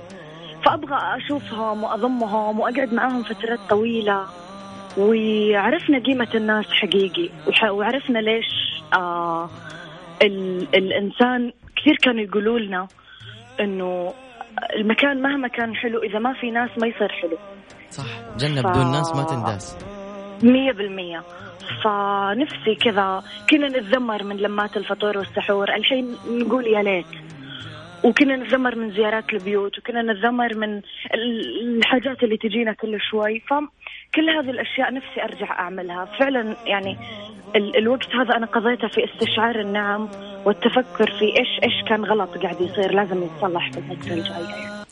فأبغى 0.64 0.98
أشوفهم 1.16 1.84
وأضمهم 1.84 2.60
وأقعد 2.60 2.94
معاهم 2.94 3.22
فترات 3.22 3.60
طويلة. 3.70 4.26
وعرفنا 4.98 5.98
قيمة 5.98 6.28
الناس 6.34 6.66
حقيقي. 6.72 7.28
وعرفنا 7.70 8.18
ليش 8.18 8.82
آه 8.94 9.50
ال 10.22 10.66
الإنسان 10.74 11.52
كثير 11.76 11.96
كانوا 11.96 12.20
يقولوا 12.20 12.58
لنا 12.58 12.88
إنه 13.60 14.14
المكان 14.76 15.22
مهما 15.22 15.48
كان 15.48 15.74
حلو 15.76 16.02
إذا 16.02 16.18
ما 16.18 16.32
في 16.40 16.50
ناس 16.50 16.70
ما 16.80 16.86
يصير 16.86 17.08
حلو. 17.08 17.38
صح. 17.90 18.04
جنة 18.38 18.62
ف- 18.62 18.66
بدون 18.66 18.92
ناس 18.92 19.16
ما 19.16 19.22
تنداس. 19.24 19.78
مية 20.42 20.72
بالمية. 20.72 21.22
فنفسي 21.84 22.74
كذا 22.84 23.22
كنا 23.50 23.68
نتذمر 23.68 24.24
من 24.24 24.36
لمات 24.36 24.76
الفطور 24.76 25.18
والسحور. 25.18 25.74
الحين 25.74 26.16
نقول 26.30 26.66
يا 26.66 26.82
ليت. 26.82 27.06
وكنا 28.04 28.36
نتذمر 28.36 28.74
من 28.78 28.90
زيارات 28.90 29.32
البيوت 29.32 29.78
وكنا 29.78 30.02
نتذمر 30.02 30.54
من 30.56 30.76
ال- 31.14 31.76
الحاجات 31.78 32.22
اللي 32.22 32.36
تجينا 32.36 32.72
كل 32.72 32.98
شوي. 33.10 33.42
فكل 34.14 34.30
هذه 34.30 34.50
الأشياء 34.50 34.94
نفسي 34.94 35.22
أرجع 35.24 35.58
أعملها. 35.58 36.04
فعلا 36.18 36.56
يعني 36.66 36.96
ال- 37.56 37.76
الوقت 37.78 38.06
هذا 38.20 38.36
أنا 38.36 38.46
قضيته 38.46 38.88
في 38.88 39.00
استشعار 39.04 39.60
النعم 39.60 40.08
والتفكر 40.44 41.10
في 41.18 41.24
إيش 41.24 41.48
إيش 41.64 41.88
كان 41.88 42.04
غلط 42.04 42.28
قاعد 42.42 42.60
يصير. 42.60 42.92
لازم 42.94 43.22
يتصلح 43.22 43.70
في 43.72 43.78
الفترة 43.78 44.12
الجاية. 44.12 44.84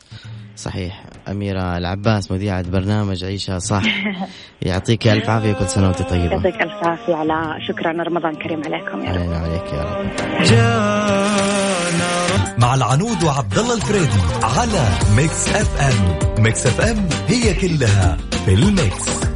صحيح. 0.57 1.05
أميرة 1.31 1.79
العباس 1.79 2.33
مذيعة 2.33 2.71
برنامج 2.71 3.25
عيشها 3.25 3.59
صح. 3.59 3.83
يعطيك 4.63 5.09
ألف 5.09 5.31
عافية 5.31 5.53
كل 5.53 5.69
سنة 5.69 5.87
وأنت 5.87 6.03
طيبة. 6.03 6.33
يعطيك 6.35 6.63
ألف 6.63 6.85
عافية 6.87 7.15
علاء 7.15 7.59
شكرا 7.69 7.93
رمضان 7.93 8.35
كريم 8.35 8.63
عليكم. 8.65 9.01
يا 9.01 9.13
رب 9.13 9.19
علينا 9.19 9.37
عليك 9.39 9.73
يا 9.73 9.83
رب. 9.83 10.07
مع 12.59 12.75
العنود 12.75 13.23
وعبد 13.25 13.59
الله 13.59 13.75
الفريدي 13.75 14.21
على 14.43 14.89
Mix 15.17 15.49
FM. 15.57 16.43
Mix 16.43 16.67
FM 16.67 17.09
هي 17.29 17.55
كلها. 17.55 18.17
في 18.45 19.32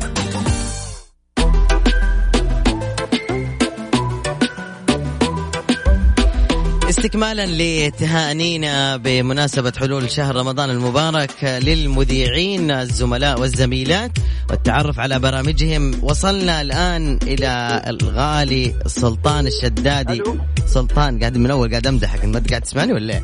استكمالا 7.06 7.46
لتهانينا 7.46 8.96
بمناسبة 8.96 9.72
حلول 9.80 10.10
شهر 10.10 10.36
رمضان 10.36 10.70
المبارك 10.70 11.44
للمذيعين 11.44 12.70
الزملاء 12.70 13.40
والزميلات 13.40 14.10
والتعرف 14.50 15.00
على 15.00 15.18
برامجهم. 15.18 16.04
وصلنا 16.04 16.60
الآن 16.60 17.18
إلى 17.22 17.82
الغالي 17.86 18.75
سلطان 18.86 19.46
الشدادي. 19.46 20.12
ألو. 20.12 20.36
سلطان 20.66 21.18
قاعد 21.20 21.36
من 21.38 21.50
أول 21.50 21.70
قاعد 21.70 21.86
أمدحك. 21.86 22.25
ما 22.25 22.42
قاعد 22.50 22.62
تسمعني 22.62 22.92
ولا 22.92 23.14
إيه؟ 23.14 23.22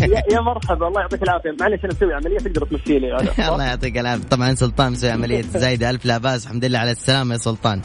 يا 0.34 0.40
مرحبا 0.40 0.88
الله 0.88 1.00
يعطيك 1.00 1.22
العافية. 1.22 1.50
معلش 1.60 1.84
أنا 1.84 1.92
مسوي 1.94 2.14
عملية 2.14 2.38
تقدر 2.38 2.66
تمشي 2.66 2.98
لي 2.98 3.12
هذا 3.12 3.48
الله 3.52 3.64
يعطيك 3.64 3.98
العافية. 3.98 4.24
طبعا 4.24 4.54
سلطان 4.54 4.92
مسوي 4.92 5.10
عملية. 5.10 5.42
زايدة 5.64 5.90
ألف 5.90 6.04
لا 6.04 6.18
بأس. 6.18 6.44
الحمد 6.44 6.64
لله 6.64 6.78
على 6.78 6.90
السلامة 6.90 7.34
يا 7.34 7.38
سلطان. 7.38 7.80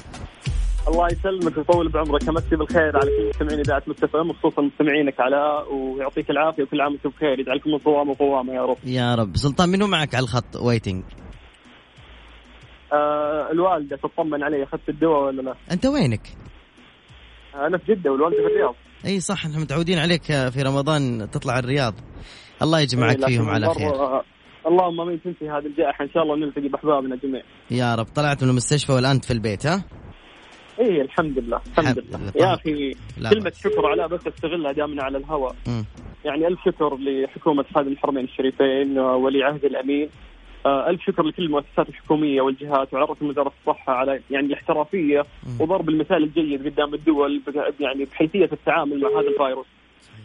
الله 0.87 1.07
يسلمك 1.07 1.57
ويطول 1.57 1.89
بعمرك. 1.89 2.29
امسي 2.29 2.55
بالخير 2.55 2.97
على 2.97 3.11
كل 3.17 3.29
مستمعين 3.29 3.59
إذاعة 3.59 3.83
مستفى 3.87 4.17
وخصوصا 4.17 4.61
مستمعينك 4.61 5.19
علاء 5.19 5.73
ويعطيك 5.73 6.29
العافية 6.29 6.63
وكل 6.63 6.81
عام 6.81 6.91
وأنتم 6.91 7.09
بخير. 7.09 7.39
يجعلكم 7.39 7.71
من 7.71 7.77
صوام 7.77 8.09
وقوامة 8.09 8.53
يا 8.53 8.65
رب. 8.65 8.77
يا 8.83 9.15
رب. 9.15 9.37
سلطان 9.37 9.69
منو 9.69 9.87
معك 9.87 10.15
على 10.15 10.23
الخط؟ 10.23 10.55
ويتنج 10.55 11.03
آه 12.93 13.51
الوالدة 13.51 13.97
تطمن 13.97 14.43
علي 14.43 14.63
اخذت 14.63 14.89
الدواء 14.89 15.23
ولا 15.23 15.41
لا؟ 15.41 15.55
أنت 15.71 15.85
وينك؟ 15.85 16.27
أنا 17.55 17.77
في 17.77 17.95
جدة 17.95 18.11
والوالدة 18.11 18.37
في 18.37 18.45
الرياض. 18.45 18.75
أي 19.05 19.19
صح 19.19 19.45
إحنا 19.45 19.59
متعودين 19.59 19.99
عليك 19.99 20.23
في 20.23 20.61
رمضان 20.61 21.29
تطلع 21.31 21.59
الرياض. 21.59 21.93
الله 22.61 22.79
يجمعك 22.79 23.19
إيه، 23.19 23.25
فيهم 23.25 23.49
على 23.49 23.73
خير. 23.73 23.91
اللهم 24.67 25.01
آمين. 25.01 25.21
تنتهي 25.21 25.49
هذه 25.49 25.65
الجائحة 25.65 26.05
إن 26.05 26.09
شاء 26.09 26.23
الله 26.23 26.33
ونلتقي 26.33 26.67
بأحبابنا 26.67 27.15
جميعا. 27.15 27.43
يا 27.71 27.95
رب. 27.95 28.05
طلعت 28.15 28.43
من 28.43 28.49
المستشفى 28.49 28.91
والآن 28.91 29.19
في 29.19 29.33
البيت 29.33 29.65
ها؟ 29.65 29.83
اي 30.79 31.01
الحمد 31.01 31.39
لله 31.39 31.61
الحمد 31.77 31.99
لله 31.99 32.19
لله. 32.19 32.31
يا 32.35 32.53
أخي 32.53 32.95
لا 33.17 33.29
كلمة. 33.29 33.51
شكر 33.63 33.85
علاء 33.85 34.07
بس 34.07 34.27
استغلها 34.27 34.71
دامنا 34.71 35.03
على 35.03 35.17
الهواء. 35.17 35.55
يعني 36.25 36.47
ألف 36.47 36.59
شكر 36.65 36.97
لحكومة 36.97 37.65
خادم 37.75 37.91
الحرمين 37.91 38.23
الشريفين 38.23 38.99
ولي 38.99 39.43
عهد 39.43 39.65
الأمين 39.65 40.09
آه، 40.65 40.89
ألف 40.89 41.01
شكر 41.01 41.23
لكل 41.23 41.43
المؤسسات 41.43 41.89
الحكومية 41.89 42.41
والجهات 42.41 42.93
وعلى 42.93 43.05
راسهم 43.05 43.29
وزارة 43.29 43.51
الصحة 43.61 43.93
على 43.93 44.19
يعني 44.31 44.47
الاحترافية. 44.47 45.25
وضرب 45.59 45.89
المثال 45.89 46.23
الجيد 46.23 46.65
قدام 46.65 46.93
الدول 46.93 47.41
يعني 47.79 48.05
بحيثية 48.05 48.49
التعامل 48.53 49.01
مع 49.01 49.09
هذا 49.09 49.27
الفيروس. 49.27 49.65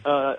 آه، 0.05 0.37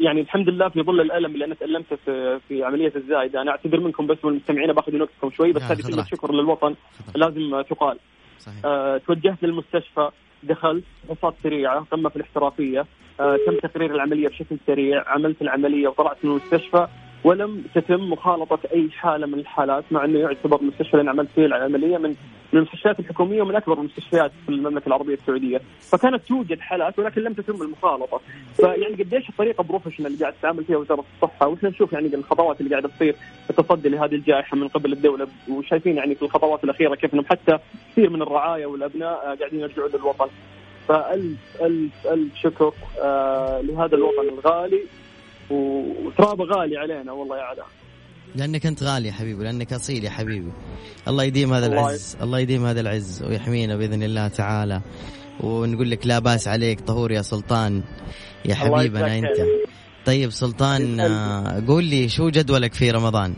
يعني 0.00 0.20
الحمد 0.20 0.48
لله 0.48 0.68
في 0.68 0.82
ظل 0.82 1.00
الألم 1.00 1.34
اللي 1.34 1.44
أنا 1.44 1.54
تألمته 1.54 1.96
في 2.04 2.38
في 2.48 2.64
عملية 2.64 2.92
الزايدة 2.96 3.42
أنا 3.42 3.50
أعتذر 3.50 3.80
منكم 3.80 4.06
بس 4.06 4.24
والمستمعين 4.24 4.72
باخذ 4.72 4.92
من 4.94 5.02
وقتكم 5.02 5.30
شوي 5.30 5.52
بس 5.52 5.62
هذه 5.62 5.82
كلمة. 5.82 6.04
شكر 6.04 6.32
للوطن 6.32 6.74
لازم 7.14 7.60
تقال. 7.70 7.98
صحيح. 8.40 8.64
آه، 8.64 8.96
توجهت 8.98 9.42
للمستشفى 9.42 10.10
دخلت 10.42 10.84
فحوصات 11.08 11.34
سريعه 11.42 11.86
قمة 11.90 12.08
في 12.08 12.16
الاحترافية. 12.16 12.86
آه، 13.20 13.38
تم 13.46 13.68
تقرير 13.68 13.94
العملية 13.94 14.28
بشكل 14.28 14.56
سريع 14.66 15.04
عملت 15.08 15.42
العملية 15.42 15.88
وطلعت 15.88 16.16
من 16.24 16.30
المستشفى. 16.30 16.88
ولم 17.24 17.64
تتم 17.74 18.10
مخالطة 18.10 18.58
أي 18.74 18.90
حالة 18.90 19.26
من 19.26 19.38
الحالات 19.38 19.84
مع 19.90 20.04
إنه 20.04 20.18
يعتبر 20.18 20.60
المستشفى 20.60 20.96
اللي 21.00 21.10
عملت 21.10 21.30
فيه 21.34 21.46
العملية 21.46 21.98
من 21.98 22.14
من 22.52 22.58
المستشفيات 22.58 23.00
الحكومية 23.00 23.42
ومن 23.42 23.56
أكبر 23.56 23.78
المستشفيات 23.78 24.32
في 24.46 24.48
المملكة 24.48 24.86
العربية 24.86 25.14
السعودية، 25.14 25.60
فكانت 25.80 26.22
توجد 26.28 26.60
حالات 26.60 26.98
ولكن 26.98 27.20
لم 27.20 27.32
تتم 27.32 27.62
المخالطة، 27.62 28.20
فيعني 28.56 28.94
قديش 28.94 29.28
الطريقة 29.28 29.64
بروفيشنال 29.64 30.06
اللي 30.06 30.18
قاعد 30.18 30.32
تتعامل 30.32 30.64
فيها 30.64 30.76
وزارة 30.76 31.04
الصحة؟ 31.14 31.48
وإحنا 31.48 31.68
نشوف 31.68 31.92
يعني 31.92 32.14
الخطوات 32.14 32.60
اللي 32.60 32.70
قاعدة 32.70 32.88
تصير 32.88 33.12
في 33.44 33.50
التصدي 33.50 33.88
لهذه 33.88 34.14
الجائحة 34.14 34.56
من 34.56 34.68
قبل 34.68 34.92
الدولة. 34.92 35.28
وشايفين 35.48 35.96
يعني 35.96 36.14
في 36.14 36.22
الخطوات 36.22 36.64
الأخيرة 36.64 36.94
كيف 36.94 37.14
إنهم 37.14 37.26
حتى 37.26 37.58
كثير 37.92 38.10
من 38.10 38.22
الرعايا 38.22 38.66
والأبناء 38.66 39.36
قاعدين 39.40 39.60
يرجعوا 39.60 39.88
للوطن. 39.88 40.28
فألف 40.88 41.62
ألف 41.62 42.06
ألف 42.06 42.36
شكر 42.36 42.72
آه 43.02 43.60
لهذا 43.60 43.96
الوطن 43.96 44.28
الغالي. 44.28 44.80
وترابه 45.50 46.44
غالي 46.44 46.76
علينا 46.76 47.12
والله 47.12 47.38
يا 47.38 47.42
علاء 47.42 47.66
لأنك 48.34 48.66
أنت 48.66 48.82
غالي 48.82 49.08
يا 49.08 49.12
حبيبي 49.12 49.44
لأنك 49.44 49.72
أصيل 49.72 50.04
يا 50.04 50.10
حبيبي. 50.10 50.52
الله 51.08 51.24
يديم 51.24 51.54
هذا 51.54 51.66
الله 51.66 51.80
العز 51.80 52.16
الله 52.22 52.38
يديم 52.38 52.66
هذا 52.66 52.80
العز 52.80 53.22
ويحمينا 53.22 53.76
بإذن 53.76 54.02
الله 54.02 54.28
تعالى. 54.28 54.80
ونقول 55.40 55.90
لك 55.90 56.06
لا 56.06 56.18
بأس 56.18 56.48
عليك 56.48 56.80
طهور 56.80 57.12
يا 57.12 57.22
سلطان. 57.22 57.82
يا 58.44 58.54
حبيبنا 58.54 59.18
أنت. 59.18 59.40
طيب 60.06 60.30
سلطان 60.30 61.00
قول 61.66 61.84
لي 61.84 62.08
شو 62.08 62.28
جدولك 62.28 62.74
في 62.74 62.90
رمضان؟ 62.90 63.34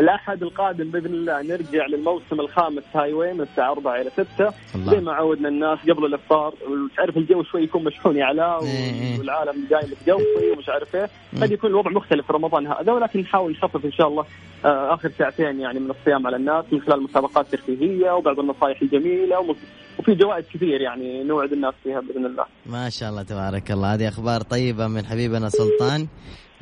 الأحد 0.00 0.42
القادم 0.42 0.90
بإذن 0.90 1.14
الله 1.14 1.42
نرجع 1.42 1.86
للموسم 1.86 2.40
الخامس 2.40 2.82
هاي 2.94 3.12
واي 3.12 3.32
من 3.32 3.40
الساعة 3.40 3.70
4 3.72 4.00
إلى 4.00 4.10
6 4.10 4.52
الله. 4.74 4.92
زي 4.94 5.00
ما 5.00 5.12
عودنا 5.12 5.48
الناس 5.48 5.78
قبل 5.90 6.04
الإفطار 6.06 6.54
وتعرف 6.68 7.16
الجو 7.16 7.42
شوي 7.42 7.62
يكون 7.62 7.84
مشحون 7.84 8.16
يا 8.16 8.24
علاء 8.24 8.62
إيه 8.64 8.68
إيه. 9.02 9.18
والعالم 9.18 9.66
جاي 9.70 9.80
متقوي 9.90 10.50
ومش 10.56 10.68
عارف 10.68 10.96
إيه. 10.96 11.08
قد 11.42 11.50
يكون 11.52 11.70
الوضع 11.70 11.90
مختلف 11.90 12.26
في 12.26 12.32
رمضان 12.32 12.66
هذا 12.66 12.92
ولكن 12.92 13.20
نحاول 13.20 13.52
نخفف 13.52 13.84
إن 13.84 13.92
شاء 13.92 14.08
الله 14.08 14.24
آه، 14.64 14.94
آخر 14.94 15.10
ساعتين 15.18 15.60
يعني 15.60 15.80
من 15.80 15.90
الصيام 15.90 16.26
على 16.26 16.36
الناس 16.36 16.64
من 16.72 16.80
خلال 16.80 17.02
مسابقات 17.02 17.46
ترفيهية 17.46 18.10
وبعض 18.10 18.40
النصائح 18.40 18.82
الجميلة 18.82 19.38
وم- 19.40 19.56
وفي 19.98 20.14
جوائز 20.14 20.44
كثير 20.54 20.80
يعني 20.80 21.24
نوعد 21.24 21.52
الناس 21.52 21.74
فيها 21.84 22.00
بإذن 22.00 22.26
الله 22.26 22.44
ما 22.66 22.90
شاء 22.90 23.10
الله 23.10 23.22
تبارك 23.22 23.70
الله 23.70 23.94
هذه 23.94 24.08
أخبار 24.08 24.40
طيبة 24.40 24.86
من 24.88 25.06
حبيبنا 25.06 25.48
سلطان 25.48 26.06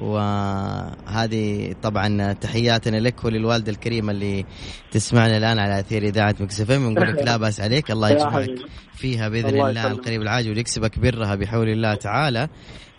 وهذه 0.02 1.74
طبعا 1.82 2.32
تحياتنا 2.32 2.96
لك 2.96 3.24
وللوالدة 3.24 3.72
الكريمة 3.72 4.12
اللي 4.12 4.44
تسمعنا 4.90 5.36
الآن 5.36 5.58
على 5.58 5.80
أثير 5.80 6.02
إذاعة 6.02 6.34
Mix 6.40 6.60
FM 6.60 6.86
ونقول 6.86 7.08
لك 7.08 7.22
لا 7.26 7.36
بأس 7.36 7.60
عليك 7.60 7.90
الله 7.90 8.10
يجمعك. 8.10 8.48
فيها 8.94 9.28
بإذن 9.28 9.48
الله 9.48 9.68
الله. 9.70 9.86
القريب 9.90 10.22
العاجل 10.22 10.50
ويكسبك 10.56 10.98
برها 10.98 11.34
بحول 11.34 11.68
الله 11.68 11.94
تعالى 11.94 12.48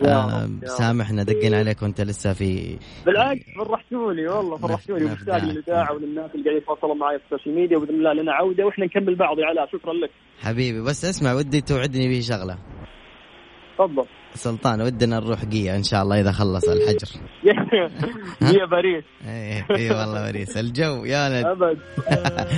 آه. 0.05 0.49
سامحنا 0.65 1.23
دقينا 1.23 1.57
عليك 1.57 1.81
وأنت 1.81 2.01
لسه 2.01 2.33
في 2.33 2.77
بالعكس 3.05 3.41
فرحتوني 3.57 4.27
والله 4.27 4.57
فرحتوني. 4.57 5.05
ومشتاق 5.05 5.37
للإذاعة 5.37 5.93
وللناس 5.93 6.31
اللي 6.35 6.43
قاعدين 6.43 6.57
يتواصلوا 6.61 6.95
معي 6.95 7.19
في 7.19 7.25
ال 7.25 7.29
social 7.29 7.55
media 7.55 7.77
وبإذن 7.77 7.95
الله 7.95 8.13
لنا 8.13 8.33
عودة 8.33 8.65
وإحنا 8.65 8.85
نكمل 8.85 9.15
بعض 9.15 9.39
يا 9.39 9.45
علاء 9.45 9.67
شكرا 9.67 9.93
لك 9.93 10.09
حبيبي 10.39 10.81
بس 10.81 11.05
اسمع 11.05 11.33
ودي 11.33 11.61
توعدني 11.61 12.07
بشغلة 12.07 12.57
تفضل. 13.77 14.05
سلطان 14.35 14.81
ودنا 14.81 15.19
نروح 15.19 15.45
قيا 15.45 15.75
إن 15.75 15.83
شاء 15.83 16.03
الله 16.03 16.19
إذا 16.19 16.31
خلص 16.31 16.63
الحجر. 16.69 17.07
يا 18.59 18.65
باريس. 18.65 19.03
اي 19.27 19.63
اي 19.77 19.89
والله 19.89 20.27
وريس 20.27 20.57
الجو 20.57 21.05
يا 21.05 21.29
ولد. 21.29 21.45
أبد. 21.45 21.79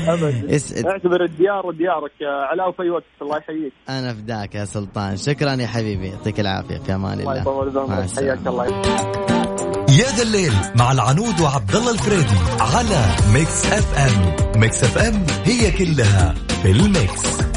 أبد. 0.08 0.62
اعتبر 0.86 1.24
الديار 1.24 1.72
ديارك 1.72 2.12
يا 2.22 2.30
علاء 2.30 2.72
في 2.72 2.84
أي 2.84 2.90
وقت 2.90 3.04
الله 3.22 3.38
يحييك. 3.38 3.74
أنا 3.90 4.14
فداك 4.14 4.56
يا 4.56 4.66
سلطان. 4.66 5.18
شكرا 5.18 5.52
يا 5.54 5.68
حبيبي. 5.68 6.08
يعطيك 6.08 6.40
العافية 6.40 6.78
في 6.78 6.96
أمان 6.96 7.20
الله 7.20 7.42
الله. 7.42 7.68
يطول. 7.68 8.10
حياك 8.18 8.48
الله. 8.48 8.66
يا 9.90 10.10
ذا 10.18 10.24
الليل 10.24 10.54
مع 10.76 10.92
العنود 10.92 11.42
وعبد 11.42 11.76
الله 11.76 11.92
الفريدي 11.92 12.40
على 12.60 13.02
Mix 13.34 13.66
FM. 13.74 14.60
Mix 14.62 14.84
FM 14.84 15.26
هي 15.46 15.72
كلها 15.72 16.34
في 16.64 16.72
ال 16.72 16.88
mix. 16.88 17.55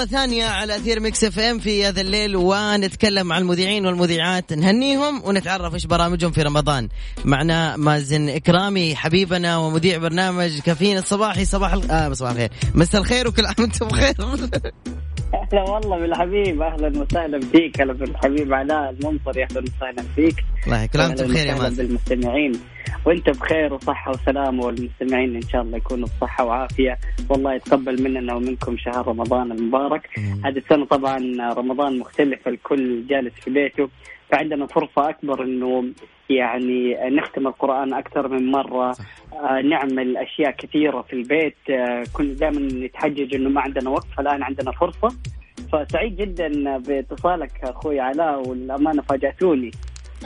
مرة 0.00 0.06
ثانية 0.06 0.44
على 0.44 0.76
أثير 0.76 1.00
Mix 1.00 1.24
FM 1.24 1.58
في 1.58 1.86
هذا 1.86 2.00
الليل 2.00 2.36
ونتكلم 2.36 3.32
عن 3.32 3.42
المذيعين 3.42 3.86
والمذيعات 3.86 4.52
نهنيهم 4.52 5.22
ونتعرف 5.24 5.74
إيش 5.74 5.86
برامجهم 5.86 6.30
في 6.30 6.42
رمضان. 6.42 6.88
معنا 7.24 7.76
مازن 7.76 8.28
إكرامي 8.28 8.96
حبيبنا 8.96 9.56
ومذيع 9.56 9.98
برنامج 9.98 10.60
كافيين 10.60 10.98
الصباحي 10.98 11.44
صباح 11.44 11.72
ال... 11.72 11.90
آه 11.90 12.12
صباح 12.12 12.30
الخير. 12.30 12.50
مساء 12.74 13.00
الخير 13.00 13.28
وكل 13.28 13.46
عام 13.46 13.54
وأنتم 13.58 13.88
بخير. 13.88 14.14
أهلا 15.34 15.70
والله 15.70 15.98
بالحبيب 15.98 16.62
أهلا 16.62 17.00
وسهلا 17.00 17.40
فيك 17.40 17.80
هلا 17.80 17.92
بالحبيب 17.92 18.54
علاء 18.54 18.90
المنصري 18.90 19.44
أهلا 19.44 19.60
وسهلا 19.60 20.04
فيك 20.16 20.44
الله 20.66 20.86
كل 20.86 21.00
عام 21.00 21.08
وأنتم 21.10 21.26
بخير 21.26 21.46
يا 21.46 21.54
مازن. 21.54 21.86
بالمستمعين 21.86 22.52
وانت 23.06 23.30
بخير 23.30 23.74
وصحة 23.74 24.10
وسلامه 24.10 24.64
والمستمعين 24.64 25.36
إن 25.36 25.42
شاء 25.42 25.62
الله 25.62 25.76
يكونوا 25.76 26.08
بصحة 26.08 26.44
وعافية. 26.44 26.98
والله 27.28 27.54
يتقبل 27.54 28.02
مننا 28.02 28.34
ومنكم 28.34 28.76
شهر 28.76 29.08
رمضان 29.08 29.52
المبارك. 29.52 30.08
هذه 30.44 30.58
السنة 30.58 30.84
طبعا 30.84 31.18
رمضان 31.52 31.98
مختلف 31.98 32.48
الكل 32.48 33.06
جالس 33.06 33.34
في 33.34 33.50
بيته. 33.50 33.88
فعندنا 34.30 34.66
فرصة 34.66 35.08
أكبر 35.08 35.42
إنه 35.44 35.84
يعني 36.30 36.96
نختم 37.10 37.46
القرآن 37.46 37.94
أكثر 37.94 38.28
من 38.28 38.50
مرة. 38.50 38.92
صح. 38.92 39.04
آه، 39.32 39.60
نعمل 39.60 40.16
أشياء 40.16 40.50
كثيرة 40.50 41.02
في 41.02 41.12
البيت. 41.12 41.56
آه، 41.70 42.04
كنا 42.12 42.34
دائما 42.34 42.86
نتحجج 42.86 43.34
إنه 43.34 43.48
ما 43.48 43.60
عندنا 43.60 43.90
وقت 43.90 44.06
فالآن 44.16 44.42
عندنا 44.42 44.72
فرصة. 44.72 45.16
فسعيد 45.72 46.16
جدا 46.16 46.78
باتصالك 46.78 47.52
أخوي 47.62 48.00
علاء 48.00 48.48
والأمانة 48.48 49.02
فاجأتوني. 49.02 49.70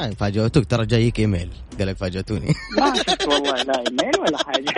آه، 0.00 0.11
فاجأتوك 0.11 0.64
ترى 0.64 0.87
جايك 0.87 1.20
إيميل 1.20 1.48
قال 1.78 1.88
لك 1.88 1.96
فاجأتوني. 1.96 2.54
ما 2.78 2.94
شفت 2.96 3.28
والله 3.28 3.62
لا 3.62 3.78
إيميل 3.78 4.18
ولا 4.20 4.38
حاجة 4.38 4.74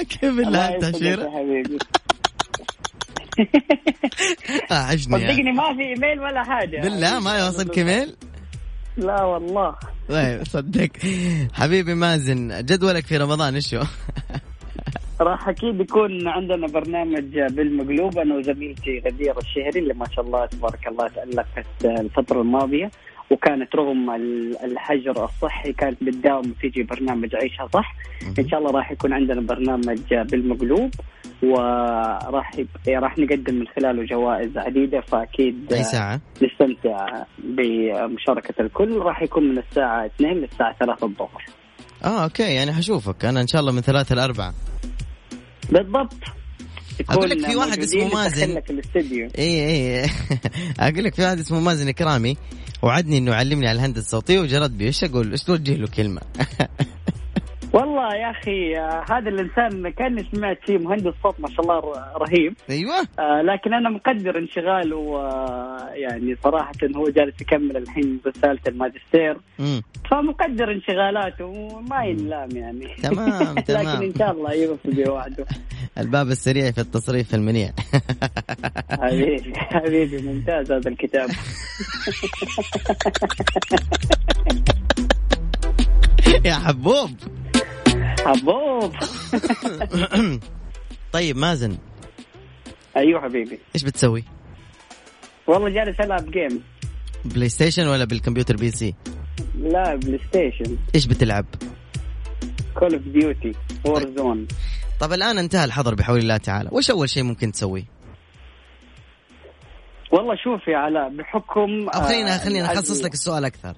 كيف 0.10 0.24
بالله 0.24 0.74
التأشيرة؟ 0.74 1.30
حبيبي 1.30 1.78
عشني 4.70 5.20
يعني. 5.20 5.32
صدقني 5.34 5.52
ما 5.52 5.74
في 5.76 5.82
إيميل 5.82 6.20
ولا 6.20 6.42
حاجة 6.44 6.80
بالله 6.80 7.20
ما 7.20 7.38
يوصلك 7.38 7.78
إيميل؟ 7.78 8.16
لا 8.96 9.22
والله 9.22 9.74
طيب 10.08 10.44
صدق 10.44 10.88
حبيبي 11.52 11.94
مازن 11.94 12.64
جدولك 12.66 13.06
في 13.06 13.16
رمضان 13.16 13.54
إيش 13.54 13.74
هو؟ 13.74 13.82
راح 15.20 15.48
أكيد 15.48 15.80
يكون 15.80 16.28
عندنا 16.28 16.66
برنامج 16.66 17.38
بالمقلوب 17.38 18.18
أنا 18.18 18.34
وزميلتي 18.34 19.02
غدير 19.06 19.38
الشهري 19.38 19.78
اللي 19.80 19.94
ما 19.94 20.06
شاء 20.16 20.24
الله 20.24 20.46
تبارك 20.46 20.86
الله 20.88 21.08
تألقت 21.08 21.66
الفترة 21.84 22.40
الماضية 22.40 22.90
وكانت 23.30 23.76
رغم 23.76 24.10
ال- 24.10 24.56
الحجر 24.64 25.24
الصحي 25.24 25.72
كانت 25.72 26.04
بتداوم 26.04 26.50
وتيجي 26.50 26.82
برنامج 26.82 27.34
عيشها 27.36 27.68
صح. 27.74 27.94
إن 28.38 28.48
شاء 28.48 28.60
الله 28.60 28.70
راح 28.70 28.90
يكون 28.92 29.12
عندنا 29.12 29.40
برنامج 29.40 30.14
بالمقلوب 30.14 30.90
وراح 31.42 32.58
يب- 32.58 32.68
راح 32.88 33.18
نقدم 33.18 33.54
من 33.54 33.66
خلاله 33.68 34.04
جوائز 34.04 34.58
عديدة 34.58 35.00
فأكيد 35.00 35.72
أي 35.72 35.82
ساعة؟ 35.84 36.20
نستمتع 36.42 37.06
بمشاركة 37.38 38.62
الكل. 38.62 38.98
راح 38.98 39.22
يكون 39.22 39.48
من 39.48 39.58
الساعة 39.58 40.06
2 40.06 40.36
للساعة 40.36 40.76
3 40.80 41.04
الظهر. 41.06 41.44
آه 42.04 42.24
أوكي 42.24 42.54
يعني 42.54 42.72
حشوفك. 42.72 43.24
أنا 43.24 43.40
إن 43.40 43.46
شاء 43.46 43.60
الله 43.60 43.72
من 43.72 43.80
ثلاثة 43.80 44.14
لأربعة. 44.14 44.54
بالضبط. 45.70 46.14
أقول 47.10 47.30
لك 47.30 47.46
في 47.46 47.56
واحد 47.56 47.78
اسمه 47.78 48.14
مازن. 48.14 48.56
اي 49.38 49.68
اي 49.68 50.10
أقول 50.80 51.04
لك 51.04 51.14
في 51.14 51.22
واحد 51.22 51.38
اسمه 51.38 51.60
مازن 51.60 51.88
إكرامي. 51.88 52.36
وعدني 52.82 53.18
إنه 53.18 53.30
يعلمني 53.32 53.68
على 53.68 53.76
الهندسة. 53.76 54.00
الصوتيه 54.00 54.40
وجرد 54.40 54.78
بي 54.78 54.84
إيش 54.86 55.04
أقول 55.04 55.30
إيش 55.30 55.42
توجه 55.42 55.74
له 55.74 55.86
كلمة. 55.86 56.20
والله 57.72 58.14
يا 58.14 58.30
أخي 58.30 58.76
آه، 58.78 59.04
هذا 59.10 59.28
الإنسان 59.28 59.88
كأني 59.88 60.26
سمعت 60.32 60.58
فيه 60.66 60.78
مهندس 60.78 61.12
صوت 61.22 61.40
ما 61.40 61.48
شاء 61.48 61.60
الله 61.60 61.80
رهيب. 62.16 62.54
أيوه. 62.70 62.94
آه 63.18 63.42
لكن 63.42 63.74
أنا 63.74 63.90
مقدر 63.90 64.38
انشغاله 64.38 65.16
آه 65.20 65.88
يعني 65.94 66.36
صراحة 66.44 66.72
هو 66.96 67.08
جالس 67.08 67.40
يكمل 67.40 67.76
الحين 67.76 68.20
رسالة 68.26 68.60
الماجستير. 68.68 69.36
امم 69.60 69.82
فمقدر 70.10 70.72
انشغالاته 70.72 71.44
وما 71.44 72.04
ينلام 72.04 72.48
يعني. 72.50 72.86
تمام، 73.02 73.54
لكن 73.58 73.64
تمام. 73.64 74.02
إن 74.02 74.14
شاء 74.18 74.32
الله 74.32 74.52
يوفي 74.54 74.90
بوعده. 74.90 75.46
الباب 75.98 76.28
السريع 76.28 76.70
في 76.70 76.80
التصريف 76.80 77.34
المنيع. 77.34 77.70
حبيبي 79.02 79.52
حبيبي 79.56 80.22
ممتاز 80.22 80.72
هذا 80.72 80.90
الكتاب. 80.90 81.28
يا 86.44 86.54
حبوب. 86.54 87.10
حبوب 88.26 88.92
طيب 91.12 91.36
مازن 91.36 91.76
أيوه 92.96 93.20
حبيبي 93.20 93.58
إيش 93.74 93.84
بتسوي؟ 93.84 94.24
والله 95.46 95.68
جالس 95.68 96.00
ألعب 96.00 96.30
game 96.30 96.62
PlayStation 97.24 97.86
ولا 97.86 98.04
بالكمبيوتر 98.04 98.56
PC؟ 98.56 98.94
لا 99.58 99.94
PlayStation 99.94 100.76
إيش 100.94 101.06
بتلعب؟ 101.06 101.46
Call 102.74 102.94
of 102.94 103.02
Duty 103.02 103.52
Warzone 103.84 104.46
طب 105.00 105.12
الآن 105.12 105.38
انتهى 105.38 105.64
الحظر 105.64 105.94
بحول 105.94 106.18
الله 106.18 106.36
تعالى، 106.36 106.68
وش 106.72 106.90
أول 106.90 107.10
شيء 107.10 107.22
ممكن 107.22 107.52
تسويه؟ 107.52 107.84
والله 110.12 110.36
شوف 110.36 110.68
يا 110.68 110.76
علاء 110.76 111.08
بحكم 111.08 111.90
خلينا 111.90 112.34
آه، 112.34 112.38
خلينا 112.38 112.72
نخصص 112.72 113.04
لك 113.04 113.14
السؤال 113.14 113.44
أكثر. 113.44 113.74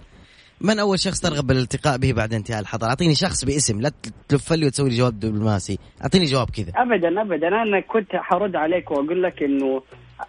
من 0.60 0.78
أول 0.78 0.98
شخص 0.98 1.20
ترغب 1.20 1.46
بالالتقاء 1.46 1.98
به 1.98 2.12
بعد 2.12 2.34
انتهاء 2.34 2.60
الحظر؟ 2.60 2.86
أعطيني 2.86 3.14
شخص 3.14 3.44
باسم 3.44 3.80
لا 3.80 3.90
تلف 4.28 4.52
لي 4.52 4.66
وتسوي 4.66 4.88
لي 4.90 4.96
جواب 4.96 5.20
دبلوماسي، 5.20 5.78
أعطيني 6.02 6.24
جواب 6.24 6.50
كذا. 6.50 6.72
ابدا 6.76 7.22
ابدا. 7.22 7.48
أنا 7.48 7.80
كنت 7.80 8.16
حرد 8.16 8.56
عليك 8.56 8.90
وأقول 8.90 9.22
لك 9.22 9.42
إنه 9.42 9.82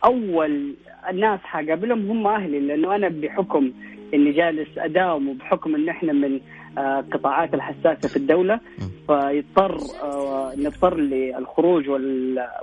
أول 0.04 0.76
الناس 1.10 1.40
حقابلهم 1.44 2.10
هم 2.12 2.28
أهلي 2.28 2.60
لأنه 2.60 2.96
أنا 2.96 3.10
بحكم 3.10 3.72
إني 4.14 4.32
جالس 4.32 4.78
أداوم 4.78 5.30
وبحكم 5.30 5.76
إن 5.76 5.90
إحنا 5.90 6.14
من 6.14 6.40
آه، 6.78 7.06
قطاعات 7.14 7.54
الحساسة 7.54 8.08
في 8.10 8.18
الدولة. 8.18 8.60
فيضطر 9.08 9.78
آه، 10.04 10.54
نضطر 10.58 10.98
للخروج 10.98 11.90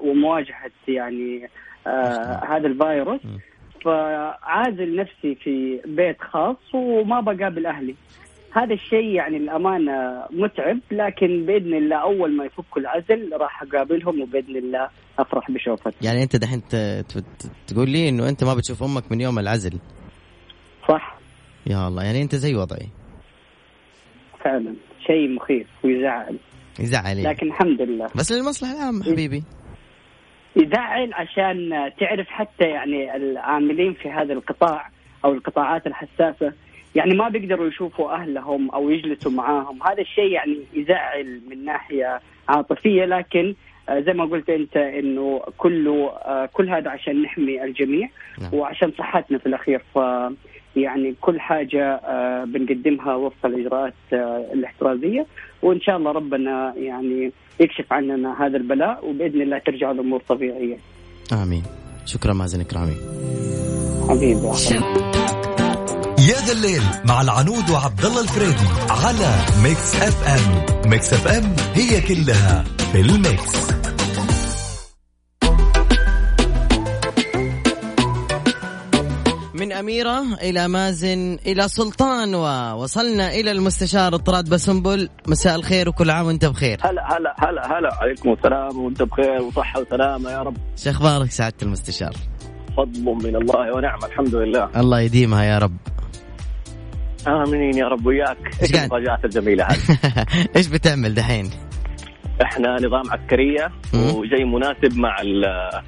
ومواجهة 0.03 0.71
يعني 0.89 1.49
آه، 1.87 2.45
هذا 2.49 2.67
الفيروس. 2.67 3.21
م. 3.87 3.91
فعازل 4.41 4.97
نفسي 4.97 5.35
في 5.35 5.81
بيت 5.87 6.17
خاص 6.21 6.75
وما 6.75 7.21
بقابل 7.21 7.67
أهلي 7.67 7.95
هذا 8.53 8.75
الشيء 8.75 9.05
يعني 9.05 9.37
الأمانة 9.37 10.27
متعب 10.31 10.79
لكن 10.91 11.47
بإذن 11.47 11.75
الله 11.75 11.97
أول 11.97 12.37
ما 12.37 12.45
يفكوا 12.45 12.83
العزل 12.83 13.33
راح 13.33 13.63
أقابلهم 13.63 14.21
وبإذن 14.23 14.57
الله 14.57 14.89
أفرح 15.19 15.51
بشوفتهم 15.51 15.93
يعني 16.03 16.23
أنت 16.23 16.37
دحين 16.37 16.63
تقول 17.67 17.91
لي 17.91 18.09
إنه 18.09 18.29
أنت 18.29 18.45
ما 18.45 18.55
بتشوف 18.55 18.83
أمك 18.83 19.13
من 19.13 19.21
يوم 19.21 19.39
العزل. 19.39 19.79
صح 20.89 21.19
يا 21.67 21.89
الله 21.89 22.03
يعني 22.05 22.23
أنت 22.23 22.35
زي 22.35 22.55
وضعي. 22.55 22.89
فعلا 24.45 24.75
شيء 25.07 25.29
مخيف 25.29 25.67
ويزعل 25.85 26.39
يزعل 26.81 27.25
لكن 27.25 27.47
الحمد 27.47 27.83
لله 27.83 28.07
بس 28.17 28.33
للمصلحة 28.33 28.73
العامة 28.73 29.05
حبيبي. 29.05 29.43
يزعل 30.57 31.13
عشان 31.15 31.91
تعرف 32.01 32.29
حتى 32.29 32.65
يعني 32.65 33.17
العاملين 33.17 33.95
في 33.95 34.11
هذا 34.11 34.33
القطاع 34.33 34.91
أو 35.25 35.33
القطاعات 35.33 35.87
الحساسة. 35.87 36.53
يعني 36.95 37.15
ما 37.15 37.29
بيقدروا 37.29 37.69
يشوفوا 37.69 38.13
أهلهم 38.13 38.71
أو 38.71 38.91
يجلسوا 38.91 39.33
معاهم. 39.33 39.83
هذا 39.83 40.01
الشيء 40.01 40.31
يعني 40.31 40.59
يزعل 40.75 41.41
من 41.51 41.65
ناحية 41.65 42.21
عاطفية. 42.49 43.05
لكن 43.05 43.55
آه، 43.89 44.01
زي 44.01 44.13
ما 44.13 44.25
قلت 44.25 44.51
أنت 44.51 44.77
إنه 44.77 45.43
كله 45.59 46.11
آه، 46.25 46.49
كل 46.53 46.69
هذا 46.71 46.91
عشان 46.91 47.23
نحمي 47.23 47.65
الجميع 47.65 48.09
نعم. 48.41 48.55
وعشان 48.55 48.93
صحتنا 48.99 49.39
في 49.39 49.47
الأخير. 49.47 49.83
ف 49.95 49.99
يعني 50.77 51.15
كل 51.21 51.41
حاجة 51.41 51.95
آه، 51.95 52.45
بنقدمها 52.45 53.15
وفق 53.15 53.47
الإجراءات 53.47 53.95
آه، 54.13 54.47
الاحترازية 54.53 55.27
وإن 55.63 55.81
شاء 55.81 55.97
الله 55.97 56.13
ربنا 56.13 56.75
يعني 56.77 57.33
يكشف 57.61 57.93
عننا 57.93 58.47
هذا 58.47 58.57
البلاء 58.57 59.09
وبإذن 59.09 59.43
الله 59.43 59.59
ترجع 59.59 59.91
الأمور 59.91 60.23
طبيعية 60.29 60.77
آمين. 61.33 61.63
شكرا 62.07 62.33
مازن 62.33 62.61
إكرامي. 62.61 62.97
حبيبي. 64.09 64.47
يا 66.29 66.39
ذا 66.47 66.53
الليل 66.53 66.83
مع 67.05 67.23
العنود 67.23 67.71
وعبد 67.71 68.05
الله 68.05 68.21
الفريدي 68.21 68.69
على 68.91 69.31
Mix 69.63 70.03
FM 70.03 70.91
Mix 70.91 71.13
FM 71.13 71.57
هي 71.75 72.01
كلها 72.01 72.65
في 72.93 73.01
ال 73.01 73.22
mix 73.22 73.86
من 79.61 79.73
أميرة 79.73 80.23
إلى 80.43 80.69
مازن 80.69 81.39
إلى 81.47 81.69
سلطان 81.69 82.35
ووصلنا 82.35 83.35
إلى 83.35 83.51
المستشار 83.51 84.17
طراد 84.17 84.49
بسنبل 84.51 85.09
مساء 85.29 85.57
الخير 85.57 85.89
وكل 85.89 86.11
عام 86.11 86.27
وأنت 86.27 86.45
بخير. 86.45 86.79
هلا 86.83 87.17
هلا 87.17 87.35
هلا 87.39 87.79
هلا. 87.79 87.95
عليكم 87.95 88.33
السلام 88.33 88.79
وأنت 88.85 89.03
بخير 89.03 89.43
وصحة 89.43 89.81
وسلامة 89.81 90.31
يا 90.31 90.43
رب. 90.43 90.57
شو 90.77 90.91
أخبارك 90.91 91.31
سعادة 91.31 91.57
المستشار؟ 91.63 92.13
فضل 92.77 93.03
من 93.05 93.37
الله 93.37 93.77
ونعمة 93.77 94.07
الحمد 94.07 94.35
لله. 94.35 94.71
الله 94.77 95.01
يديمها 95.01 95.45
يا 95.45 95.59
رب. 95.59 95.77
آمين 97.27 97.77
يا 97.79 97.85
رب 97.85 98.07
وياك. 98.07 98.39
قاعد؟ 98.75 98.93
المفاجآت 98.93 99.25
الجميلة 99.25 99.65
هذه؟ 99.65 99.99
إيش 100.57 100.67
بتعمل 100.67 101.15
دحين؟ 101.15 101.51
إحنا 102.43 102.77
نظام 102.77 103.11
عسكرية. 103.11 103.69
وجاي 103.95 104.45
مناسب 104.45 104.97
مع 104.99 105.21
ال- 105.21 105.83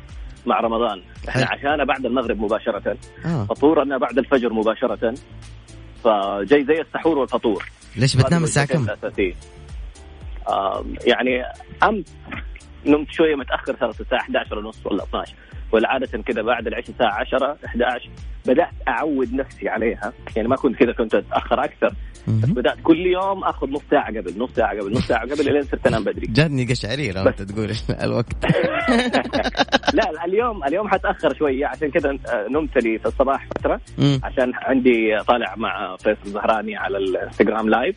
مع 0.49 0.61
رمضان. 0.61 1.03
إحنا 1.29 1.47
حلو. 1.47 1.59
عشانا 1.59 1.85
بعد 1.85 2.07
المغرب 2.07 2.41
مباشرة. 2.41 2.97
آه. 3.25 3.45
فطورنا 3.45 3.99
بعد 3.99 4.19
الفجر 4.19 4.53
مباشرة. 4.53 5.15
فجاي 6.05 6.65
زي 6.65 6.81
السحور 6.81 7.19
والفطور. 7.19 7.65
ليش 7.97 8.17
بتنام 8.17 8.41
هذه 8.41 8.45
الساعة 8.45 8.67
كم؟ 8.67 8.87
يعني 11.07 11.43
أمس 11.83 12.05
نمت 12.87 13.11
شوية 13.11 13.35
متأخر 13.35 13.77
صارت 13.81 14.01
الساعة 14.01 14.21
11 14.21 14.59
ونص 14.59 14.87
ولا 14.87 15.05
12 15.05 15.35
والعادة 15.73 16.23
كذا 16.23 16.43
بعد 16.43 16.67
العشاء 16.67 16.91
الساعة 16.91 17.21
10 17.21 17.57
11 17.67 18.11
بدأت 18.47 18.69
أعود 18.89 19.35
نفسي 19.35 19.69
عليها. 19.69 20.13
يعني 20.37 20.49
ما 20.49 20.57
كنت 20.57 20.77
كذا 20.77 20.93
كنت 20.93 21.15
أتأخر 21.15 21.65
أكثر. 21.65 21.95
مهم. 22.29 22.55
بدأت 22.55 22.77
كل 22.83 23.07
يوم 23.07 23.45
أخذ 23.45 23.71
نص 23.71 23.83
ساعة 23.91 24.07
قبل 24.07 24.39
نص 24.39 24.51
ساعة 24.53 24.71
قبل 24.81 24.93
نص 24.93 25.07
ساعة 25.07 25.23
قبل 25.23 25.53
لين 25.53 25.63
صرت 25.63 25.87
أنام 25.87 26.05
بدري. 26.05 26.27
جاتني 26.27 26.65
قشعريرة 26.65 27.25
وأنت 27.25 27.43
تقول 27.43 27.71
الوقت. 28.03 28.45
لا 29.99 30.13
لا، 30.13 30.25
اليوم 30.25 30.65
اليوم 30.65 30.89
حتأخر 30.89 31.35
شوية 31.35 31.67
عشان 31.67 31.91
كذا 31.91 32.19
نمت 32.51 32.79
لي 32.79 32.99
في 32.99 33.07
الصباح 33.07 33.47
فترة. 33.47 33.81
عشان 34.23 34.53
عندي 34.55 35.19
طالع 35.29 35.55
مع 35.57 35.97
فيصل 35.97 36.31
زهراني 36.31 36.77
على 36.77 36.99
الانستغرام 36.99 37.69
لايف 37.69 37.97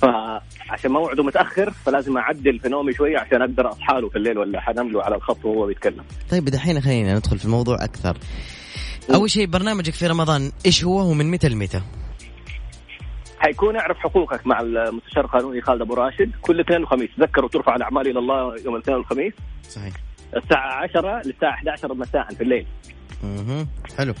فعشان 0.00 0.90
موعده 0.90 1.22
متأخر 1.22 1.70
فلازم 1.70 2.18
أعدل 2.18 2.58
في 2.58 2.68
نومي 2.68 2.92
شوية 2.92 3.18
عشان 3.18 3.42
أقدر 3.42 3.70
أصحى 3.70 4.00
له 4.00 4.08
في 4.08 4.16
الليل 4.16 4.38
ولا 4.38 4.60
حنام 4.60 4.92
له 4.92 5.02
على 5.02 5.16
الخط 5.16 5.44
وهو 5.44 5.66
بيتكلم. 5.66 6.04
طيب 6.30 6.44
دحين 6.44 6.80
خلينا 6.80 7.14
ندخل 7.14 7.38
في 7.38 7.44
الموضوع 7.44 7.84
أكثر. 7.84 8.16
أول 9.14 9.30
شيء 9.30 9.46
برنامجك 9.46 9.92
في 9.92 10.06
رمضان 10.06 10.52
إيش 10.66 10.84
هو 10.84 11.10
ومن 11.10 11.30
متى 11.30 11.48
لمتى؟ 11.48 11.80
حيكون 13.38 13.76
اعرف 13.76 13.96
حقوقك 13.98 14.46
مع 14.46 14.60
المستشار 14.60 15.24
القانوني 15.24 15.60
خالد 15.60 15.80
أبو 15.80 15.94
راشد. 15.94 16.30
كل 16.40 16.60
اثنين 16.60 16.82
وخميس. 16.82 17.10
تذكروا 17.16 17.48
ترفع 17.48 17.76
الأعمال 17.76 18.08
إلى 18.08 18.18
الله 18.18 18.54
يوم 18.64 18.74
الاثنين 18.74 18.96
والخميس. 18.96 19.32
صحيح. 19.68 19.94
الساعة 20.36 20.82
10 20.82 21.22
للساعة 21.26 21.54
11 21.54 21.94
مساء 21.94 22.34
في 22.34 22.42
الليل. 22.42 22.66
مهم. 23.22 23.68
حلو. 23.98 24.14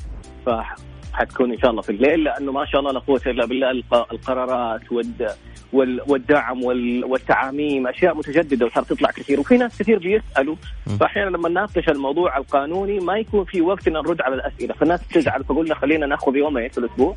فحتكون 1.12 1.52
إن 1.52 1.58
شاء 1.58 1.70
الله 1.70 1.82
في 1.82 1.90
الليل 1.92 2.24
لأنه 2.24 2.52
ما 2.52 2.66
شاء 2.66 2.80
الله 2.80 2.92
لا 2.92 2.98
قوة 2.98 3.20
إلا 3.26 3.46
بالله 3.46 3.70
الق- 3.70 4.12
القرارات 4.12 4.92
والد 4.92 5.28
وال- 5.72 6.00
والدعم 6.08 6.62
وال- 6.64 7.04
والتعاميم 7.04 7.86
أشياء 7.86 8.14
متجددة 8.16 8.66
وصارت 8.66 8.92
تطلع 8.92 9.10
كثير 9.10 9.40
وفي 9.40 9.56
ناس 9.56 9.78
كثير 9.78 9.98
بيسألوا. 9.98 10.56
فأحيانا 11.00 11.30
لما 11.36 11.48
نناقش 11.48 11.88
الموضوع 11.88 12.36
القانوني 12.36 12.98
ما 13.00 13.16
يكون 13.18 13.44
في 13.44 13.60
وقت 13.60 13.86
إن 13.88 13.92
نرد 13.92 14.20
على 14.22 14.34
الأسئلة 14.34 14.74
فالناس 14.74 15.08
تزعل 15.08 15.44
فقلنا 15.44 15.74
خلينا 15.74 16.06
نأخذ 16.06 16.36
يومين 16.36 16.68
في 16.68 16.78
الأسبوع 16.78 17.14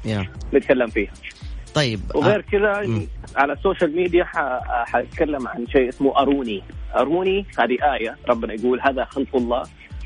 نتكلم 0.53 0.88
فيها 0.88 1.12
طيب 1.75 1.99
وغير 2.15 2.39
آه. 2.39 2.41
كذا. 2.51 2.84
على 3.36 3.53
ال 3.53 3.59
social 3.59 3.95
media 3.95 4.23
حاتكلم 4.86 5.47
عن 5.47 5.67
شيء 5.67 5.89
اسمه 5.89 6.19
أروني 6.19 6.63
أروني 6.95 7.45
هذه 7.60 7.77
آية 7.93 8.15
ربنا 8.29 8.53
يقول 8.53 8.82
هذا 8.82 9.03
خلق 9.06 9.36
الله 9.36 9.63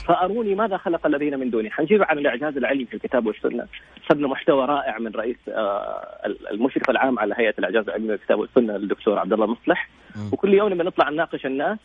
فأروني 0.08 0.56
ماذا 0.56 0.78
خلق 0.78 1.06
الذين 1.06 1.40
من 1.40 1.50
دوني 1.50 1.72
حنجيب 1.72 2.04
عن 2.04 2.18
الإعجاز 2.18 2.58
العلمي 2.58 2.86
في 2.86 2.94
الكتاب 2.94 3.26
والسنة 3.26 3.68
اخذنا 4.06 4.28
محتوى 4.28 4.66
رائع 4.66 5.00
من 5.00 5.12
رئيس 5.12 5.38
آه، 5.50 6.08
المشرف 6.52 6.90
العام 6.90 7.20
على 7.20 7.36
هيئة 7.38 7.54
الإعجاز 7.60 7.84
العلمي 7.84 8.10
والكتاب 8.10 8.40
والسنة 8.40 8.76
الدكتور 8.76 9.20
عبد 9.20 9.34
الله 9.34 9.46
مصلح. 9.46 9.90
وكل 10.32 10.54
يوم 10.54 10.70
لما 10.70 10.84
نطلع 10.84 11.10
نناقش 11.10 11.46
الناس 11.46 11.78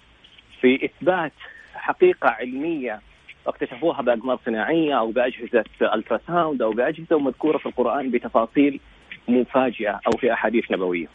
في 0.61 0.85
إثبات 0.85 1.33
حقيقة 1.75 2.29
علمية 2.29 3.01
اكتشفوها 3.47 4.03
بأقمار 4.03 4.39
صناعية 4.47 4.99
أو 4.99 5.11
بأجهزة 5.11 5.65
ultrasound 5.95 6.63
أو 6.63 6.71
بأجهزة 6.71 7.17
ومذكوره 7.17 7.59
في 7.59 7.67
القرآن 7.67 8.11
بتفاصيل 8.11 8.81
مفاجئة 9.29 10.01
أو 10.07 10.19
في 10.19 10.33
أحاديث 10.33 10.71
نبوية. 10.71 11.07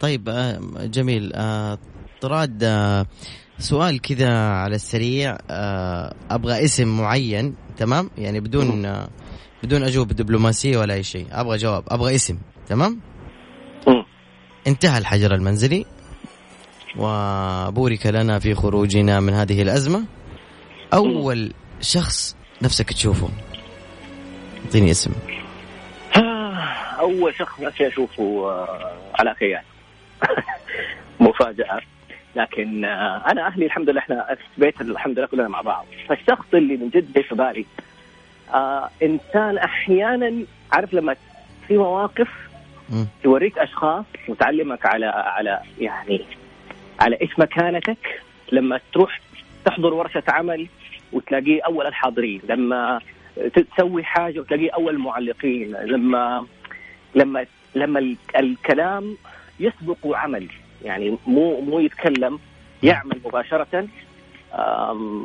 طيب 0.00 0.28
آه، 0.28 0.60
جميل 0.84 1.32
طراد 2.20 2.64
آه، 2.64 3.06
سؤال 3.60 4.00
كذا 4.00 4.38
على 4.38 4.74
السريع. 4.74 5.38
آه، 5.50 6.14
أبغى 6.30 6.64
اسم 6.64 6.98
معين 6.98 7.54
تمام؟ 7.76 8.10
يعني 8.18 8.40
بدون 8.40 8.86
آه، 8.86 9.08
بدون 9.62 9.82
أجوبة 9.82 10.14
دبلوماسيه 10.14 10.78
ولا 10.78 10.94
أي 10.94 11.02
شيء. 11.02 11.26
أبغى 11.32 11.56
جواب. 11.56 11.84
أبغى 11.88 12.14
اسم 12.14 12.38
تمام. 12.68 13.00
انتهى 14.66 14.98
الحجر 14.98 15.34
المنزلي. 15.34 15.86
وبورك 16.96 18.06
لنا 18.06 18.38
في 18.38 18.54
خروجنا 18.54 19.20
من 19.20 19.32
هذه 19.32 19.62
الأزمة. 19.62 20.04
أول 20.94 21.52
شخص 21.80 22.36
نفسك 22.62 22.92
تشوفه. 22.92 23.28
اعطيني 24.64 24.90
اسم. 24.90 25.10
أول 27.00 27.34
شخص 27.34 27.60
نفسي 27.60 27.88
أشوفه 27.88 28.50
آه، 28.50 28.92
على 29.14 29.34
خيال 29.34 29.62
مفاجأة. 31.20 31.80
لكن 32.36 32.84
آه، 32.84 33.30
أنا 33.30 33.46
أهلي 33.46 33.66
الحمد 33.66 33.90
لله 33.90 34.00
إحنا 34.00 34.34
في 34.34 34.60
بيت 34.60 34.80
الحمد 34.80 35.18
لله 35.18 35.26
كلنا 35.26 35.48
مع 35.48 35.60
بعض 35.60 35.86
فالشخص 36.08 36.44
اللي 36.54 36.76
من 36.76 36.88
جد 36.88 37.12
جاي 37.12 37.22
في 37.22 37.34
بالي 37.34 37.66
آه 38.54 38.90
إنسان 39.02 39.58
أحيانا 39.58 40.32
عارف 40.72 40.94
لما 40.94 41.16
في 41.68 41.76
مواقف 41.78 42.28
مم. 42.90 43.06
يوريك 43.24 43.58
أشخاص 43.58 44.04
وتعلمك 44.28 44.86
على 44.86 45.06
على 45.06 45.60
يعني 45.80 46.24
على 47.00 47.18
إيش 47.20 47.38
مكانتك 47.38 48.20
لما 48.52 48.80
تروح 48.92 49.20
تحضر 49.64 49.94
ورشة 49.94 50.22
عمل 50.28 50.66
وتلاقيه 51.12 51.62
أول 51.62 51.86
الحاضرين 51.86 52.40
لما 52.48 53.00
تسوي 53.54 54.04
حاجة 54.04 54.40
وتلاقيه 54.40 54.70
أول 54.70 54.94
المعلقين 54.94 55.72
لما 55.72 56.46
لما 57.14 57.46
لما 57.74 57.98
ال- 57.98 58.16
الكلام 58.36 59.16
يسبق 59.60 60.16
عمل 60.16 60.46
يعني 60.84 61.16
مو 61.26 61.60
مو 61.60 61.80
يتكلم 61.80 62.38
يعمل 62.82 63.20
مباشرة. 63.24 63.88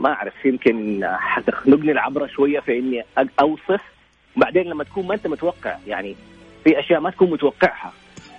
ما 0.01 0.09
أعرف 0.09 0.45
يمكن 0.45 1.05
حتخنقني 1.05 1.91
العبرة 1.91 2.27
شوية 2.27 2.59
في 2.59 2.79
إني 2.79 3.03
أوصف. 3.39 3.81
بعدين 4.35 4.63
لما 4.63 4.83
تكون 4.83 5.07
ما 5.07 5.13
أنت 5.13 5.27
متوقع 5.27 5.75
يعني 5.87 6.15
في 6.63 6.79
أشياء 6.79 6.99
ما 6.99 7.09
تكون 7.09 7.29
متوقعها 7.29 7.93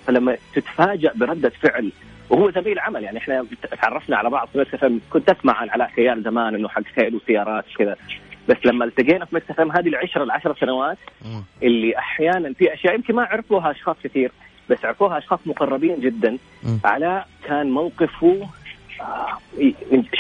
فلما 0.07 0.37
تتفاجأ 0.55 1.12
بردة 1.14 1.48
فعل. 1.48 1.92
وهو 2.31 2.50
زميل 2.50 2.79
عمل 2.79 3.05
يعني 3.05 3.18
إحنا 3.18 3.46
تعرفنا 3.83 4.16
على 4.16 4.31
بعض 4.31 4.48
في 4.48 4.64
FM. 4.79 5.12
كنت 5.12 5.31
أسمع 5.31 5.52
عن 5.57 5.68
علاء 5.70 5.90
خيال 5.96 6.22
زمان 6.22 6.55
إنه 6.55 6.68
حق 6.68 6.83
خيل 6.96 7.14
وسيارات 7.14 7.64
كذا 7.79 7.96
بس 8.48 8.57
لما 8.64 8.85
التقينا 8.85 9.24
في 9.24 9.40
FM 9.40 9.76
هذه 9.79 9.88
العشره 9.88 10.22
العشر 10.22 10.57
سنوات. 10.61 10.98
اللي 11.62 11.98
أحيانا 11.98 12.52
في 12.52 12.74
أشياء 12.74 12.94
يمكن 12.94 13.14
ما 13.14 13.24
عرفوها 13.24 13.70
أشخاص 13.70 13.96
كثير. 14.05 14.33
بس 14.70 14.85
عرفوها 14.85 15.18
أشخاص 15.18 15.40
مقربين 15.46 16.00
جدا. 16.00 16.38
علاء 16.85 17.29
كان 17.44 17.70
موقفه 17.70 18.48
آه، 19.00 19.38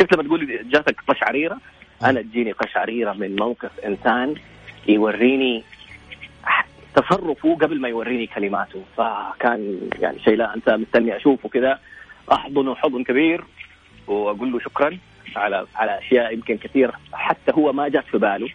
شفت 0.00 0.12
لما 0.14 0.22
تقول 0.22 0.68
جاتك 0.70 0.96
قشعريره 1.08 1.58
أنا 2.04 2.22
تجيني 2.22 2.52
قشعريره 2.52 3.12
من 3.12 3.36
موقف 3.36 3.70
إنسان 3.86 4.34
يوريني 4.88 5.64
تصرفه 6.94 7.54
قبل 7.54 7.80
ما 7.80 7.88
يوريني 7.88 8.26
كلماته. 8.26 8.82
فكان 8.96 9.80
يعني 9.98 10.18
شيء 10.18 10.36
لا 10.36 10.54
أنسى 10.54 10.76
مستني 10.76 11.16
أشوفه 11.16 11.48
كذا. 11.48 11.78
أحضنه 12.32 12.74
حضن 12.74 13.04
كبير 13.04 13.44
وأقول 14.06 14.52
له 14.52 14.58
شكرا 14.60 14.98
على 15.36 15.66
على 15.76 15.98
أشياء 15.98 16.34
يمكن 16.34 16.56
كثير. 16.56 16.92
حتى 17.12 17.52
هو 17.52 17.72
ما 17.72 17.88
جات 17.88 18.04
في 18.04 18.18
باله 18.18 18.48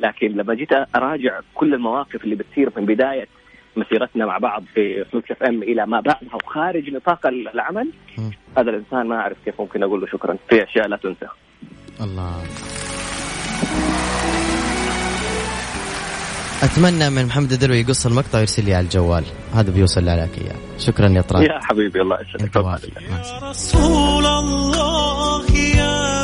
لكن 0.00 0.28
لما 0.28 0.54
جيت 0.54 0.72
أراجع 0.72 1.40
كل 1.54 1.74
المواقف 1.74 2.24
اللي 2.24 2.34
بتصير 2.34 2.70
من 2.76 2.86
بداية 2.86 3.26
مسيرتنا 3.78 4.26
مع 4.26 4.38
بعض 4.38 4.62
في 4.74 5.04
Mix 5.14 5.30
FM 5.30 5.62
إلى 5.62 5.86
ما 5.86 6.00
بعدها 6.00 6.34
وخارج 6.34 6.90
نطاق 6.90 7.26
العمل. 7.26 7.92
مم. 8.18 8.30
هذا 8.58 8.70
الإنسان 8.70 9.08
ما 9.08 9.16
أعرف 9.16 9.36
كيف 9.44 9.60
ممكن 9.60 9.82
أقول 9.82 10.00
له 10.00 10.06
شكرا. 10.06 10.36
في 10.48 10.64
أشياء 10.64 10.88
لا 10.88 10.96
تنسى. 10.96 11.26
الله. 12.00 12.42
أتمنى 16.62 17.10
من 17.10 17.26
محمد 17.26 17.48
دروي 17.48 17.80
يقص 17.80 18.06
المقطع 18.06 18.38
ويرسل 18.38 18.64
لي 18.64 18.74
على 18.74 18.84
الجوال. 18.84 19.24
هذا 19.54 19.70
بيوصل 19.70 20.06
لك 20.06 20.38
إياه. 20.38 20.56
شكرا 20.78 21.08
يا 21.08 21.20
طراد. 21.20 21.42
يا 21.42 21.58
حبيبي 21.62 22.00
الله 22.00 22.18
يسعدك. 22.20 22.56
السلامة. 22.56 23.50
رسول 23.50 24.26
الله 24.26 25.57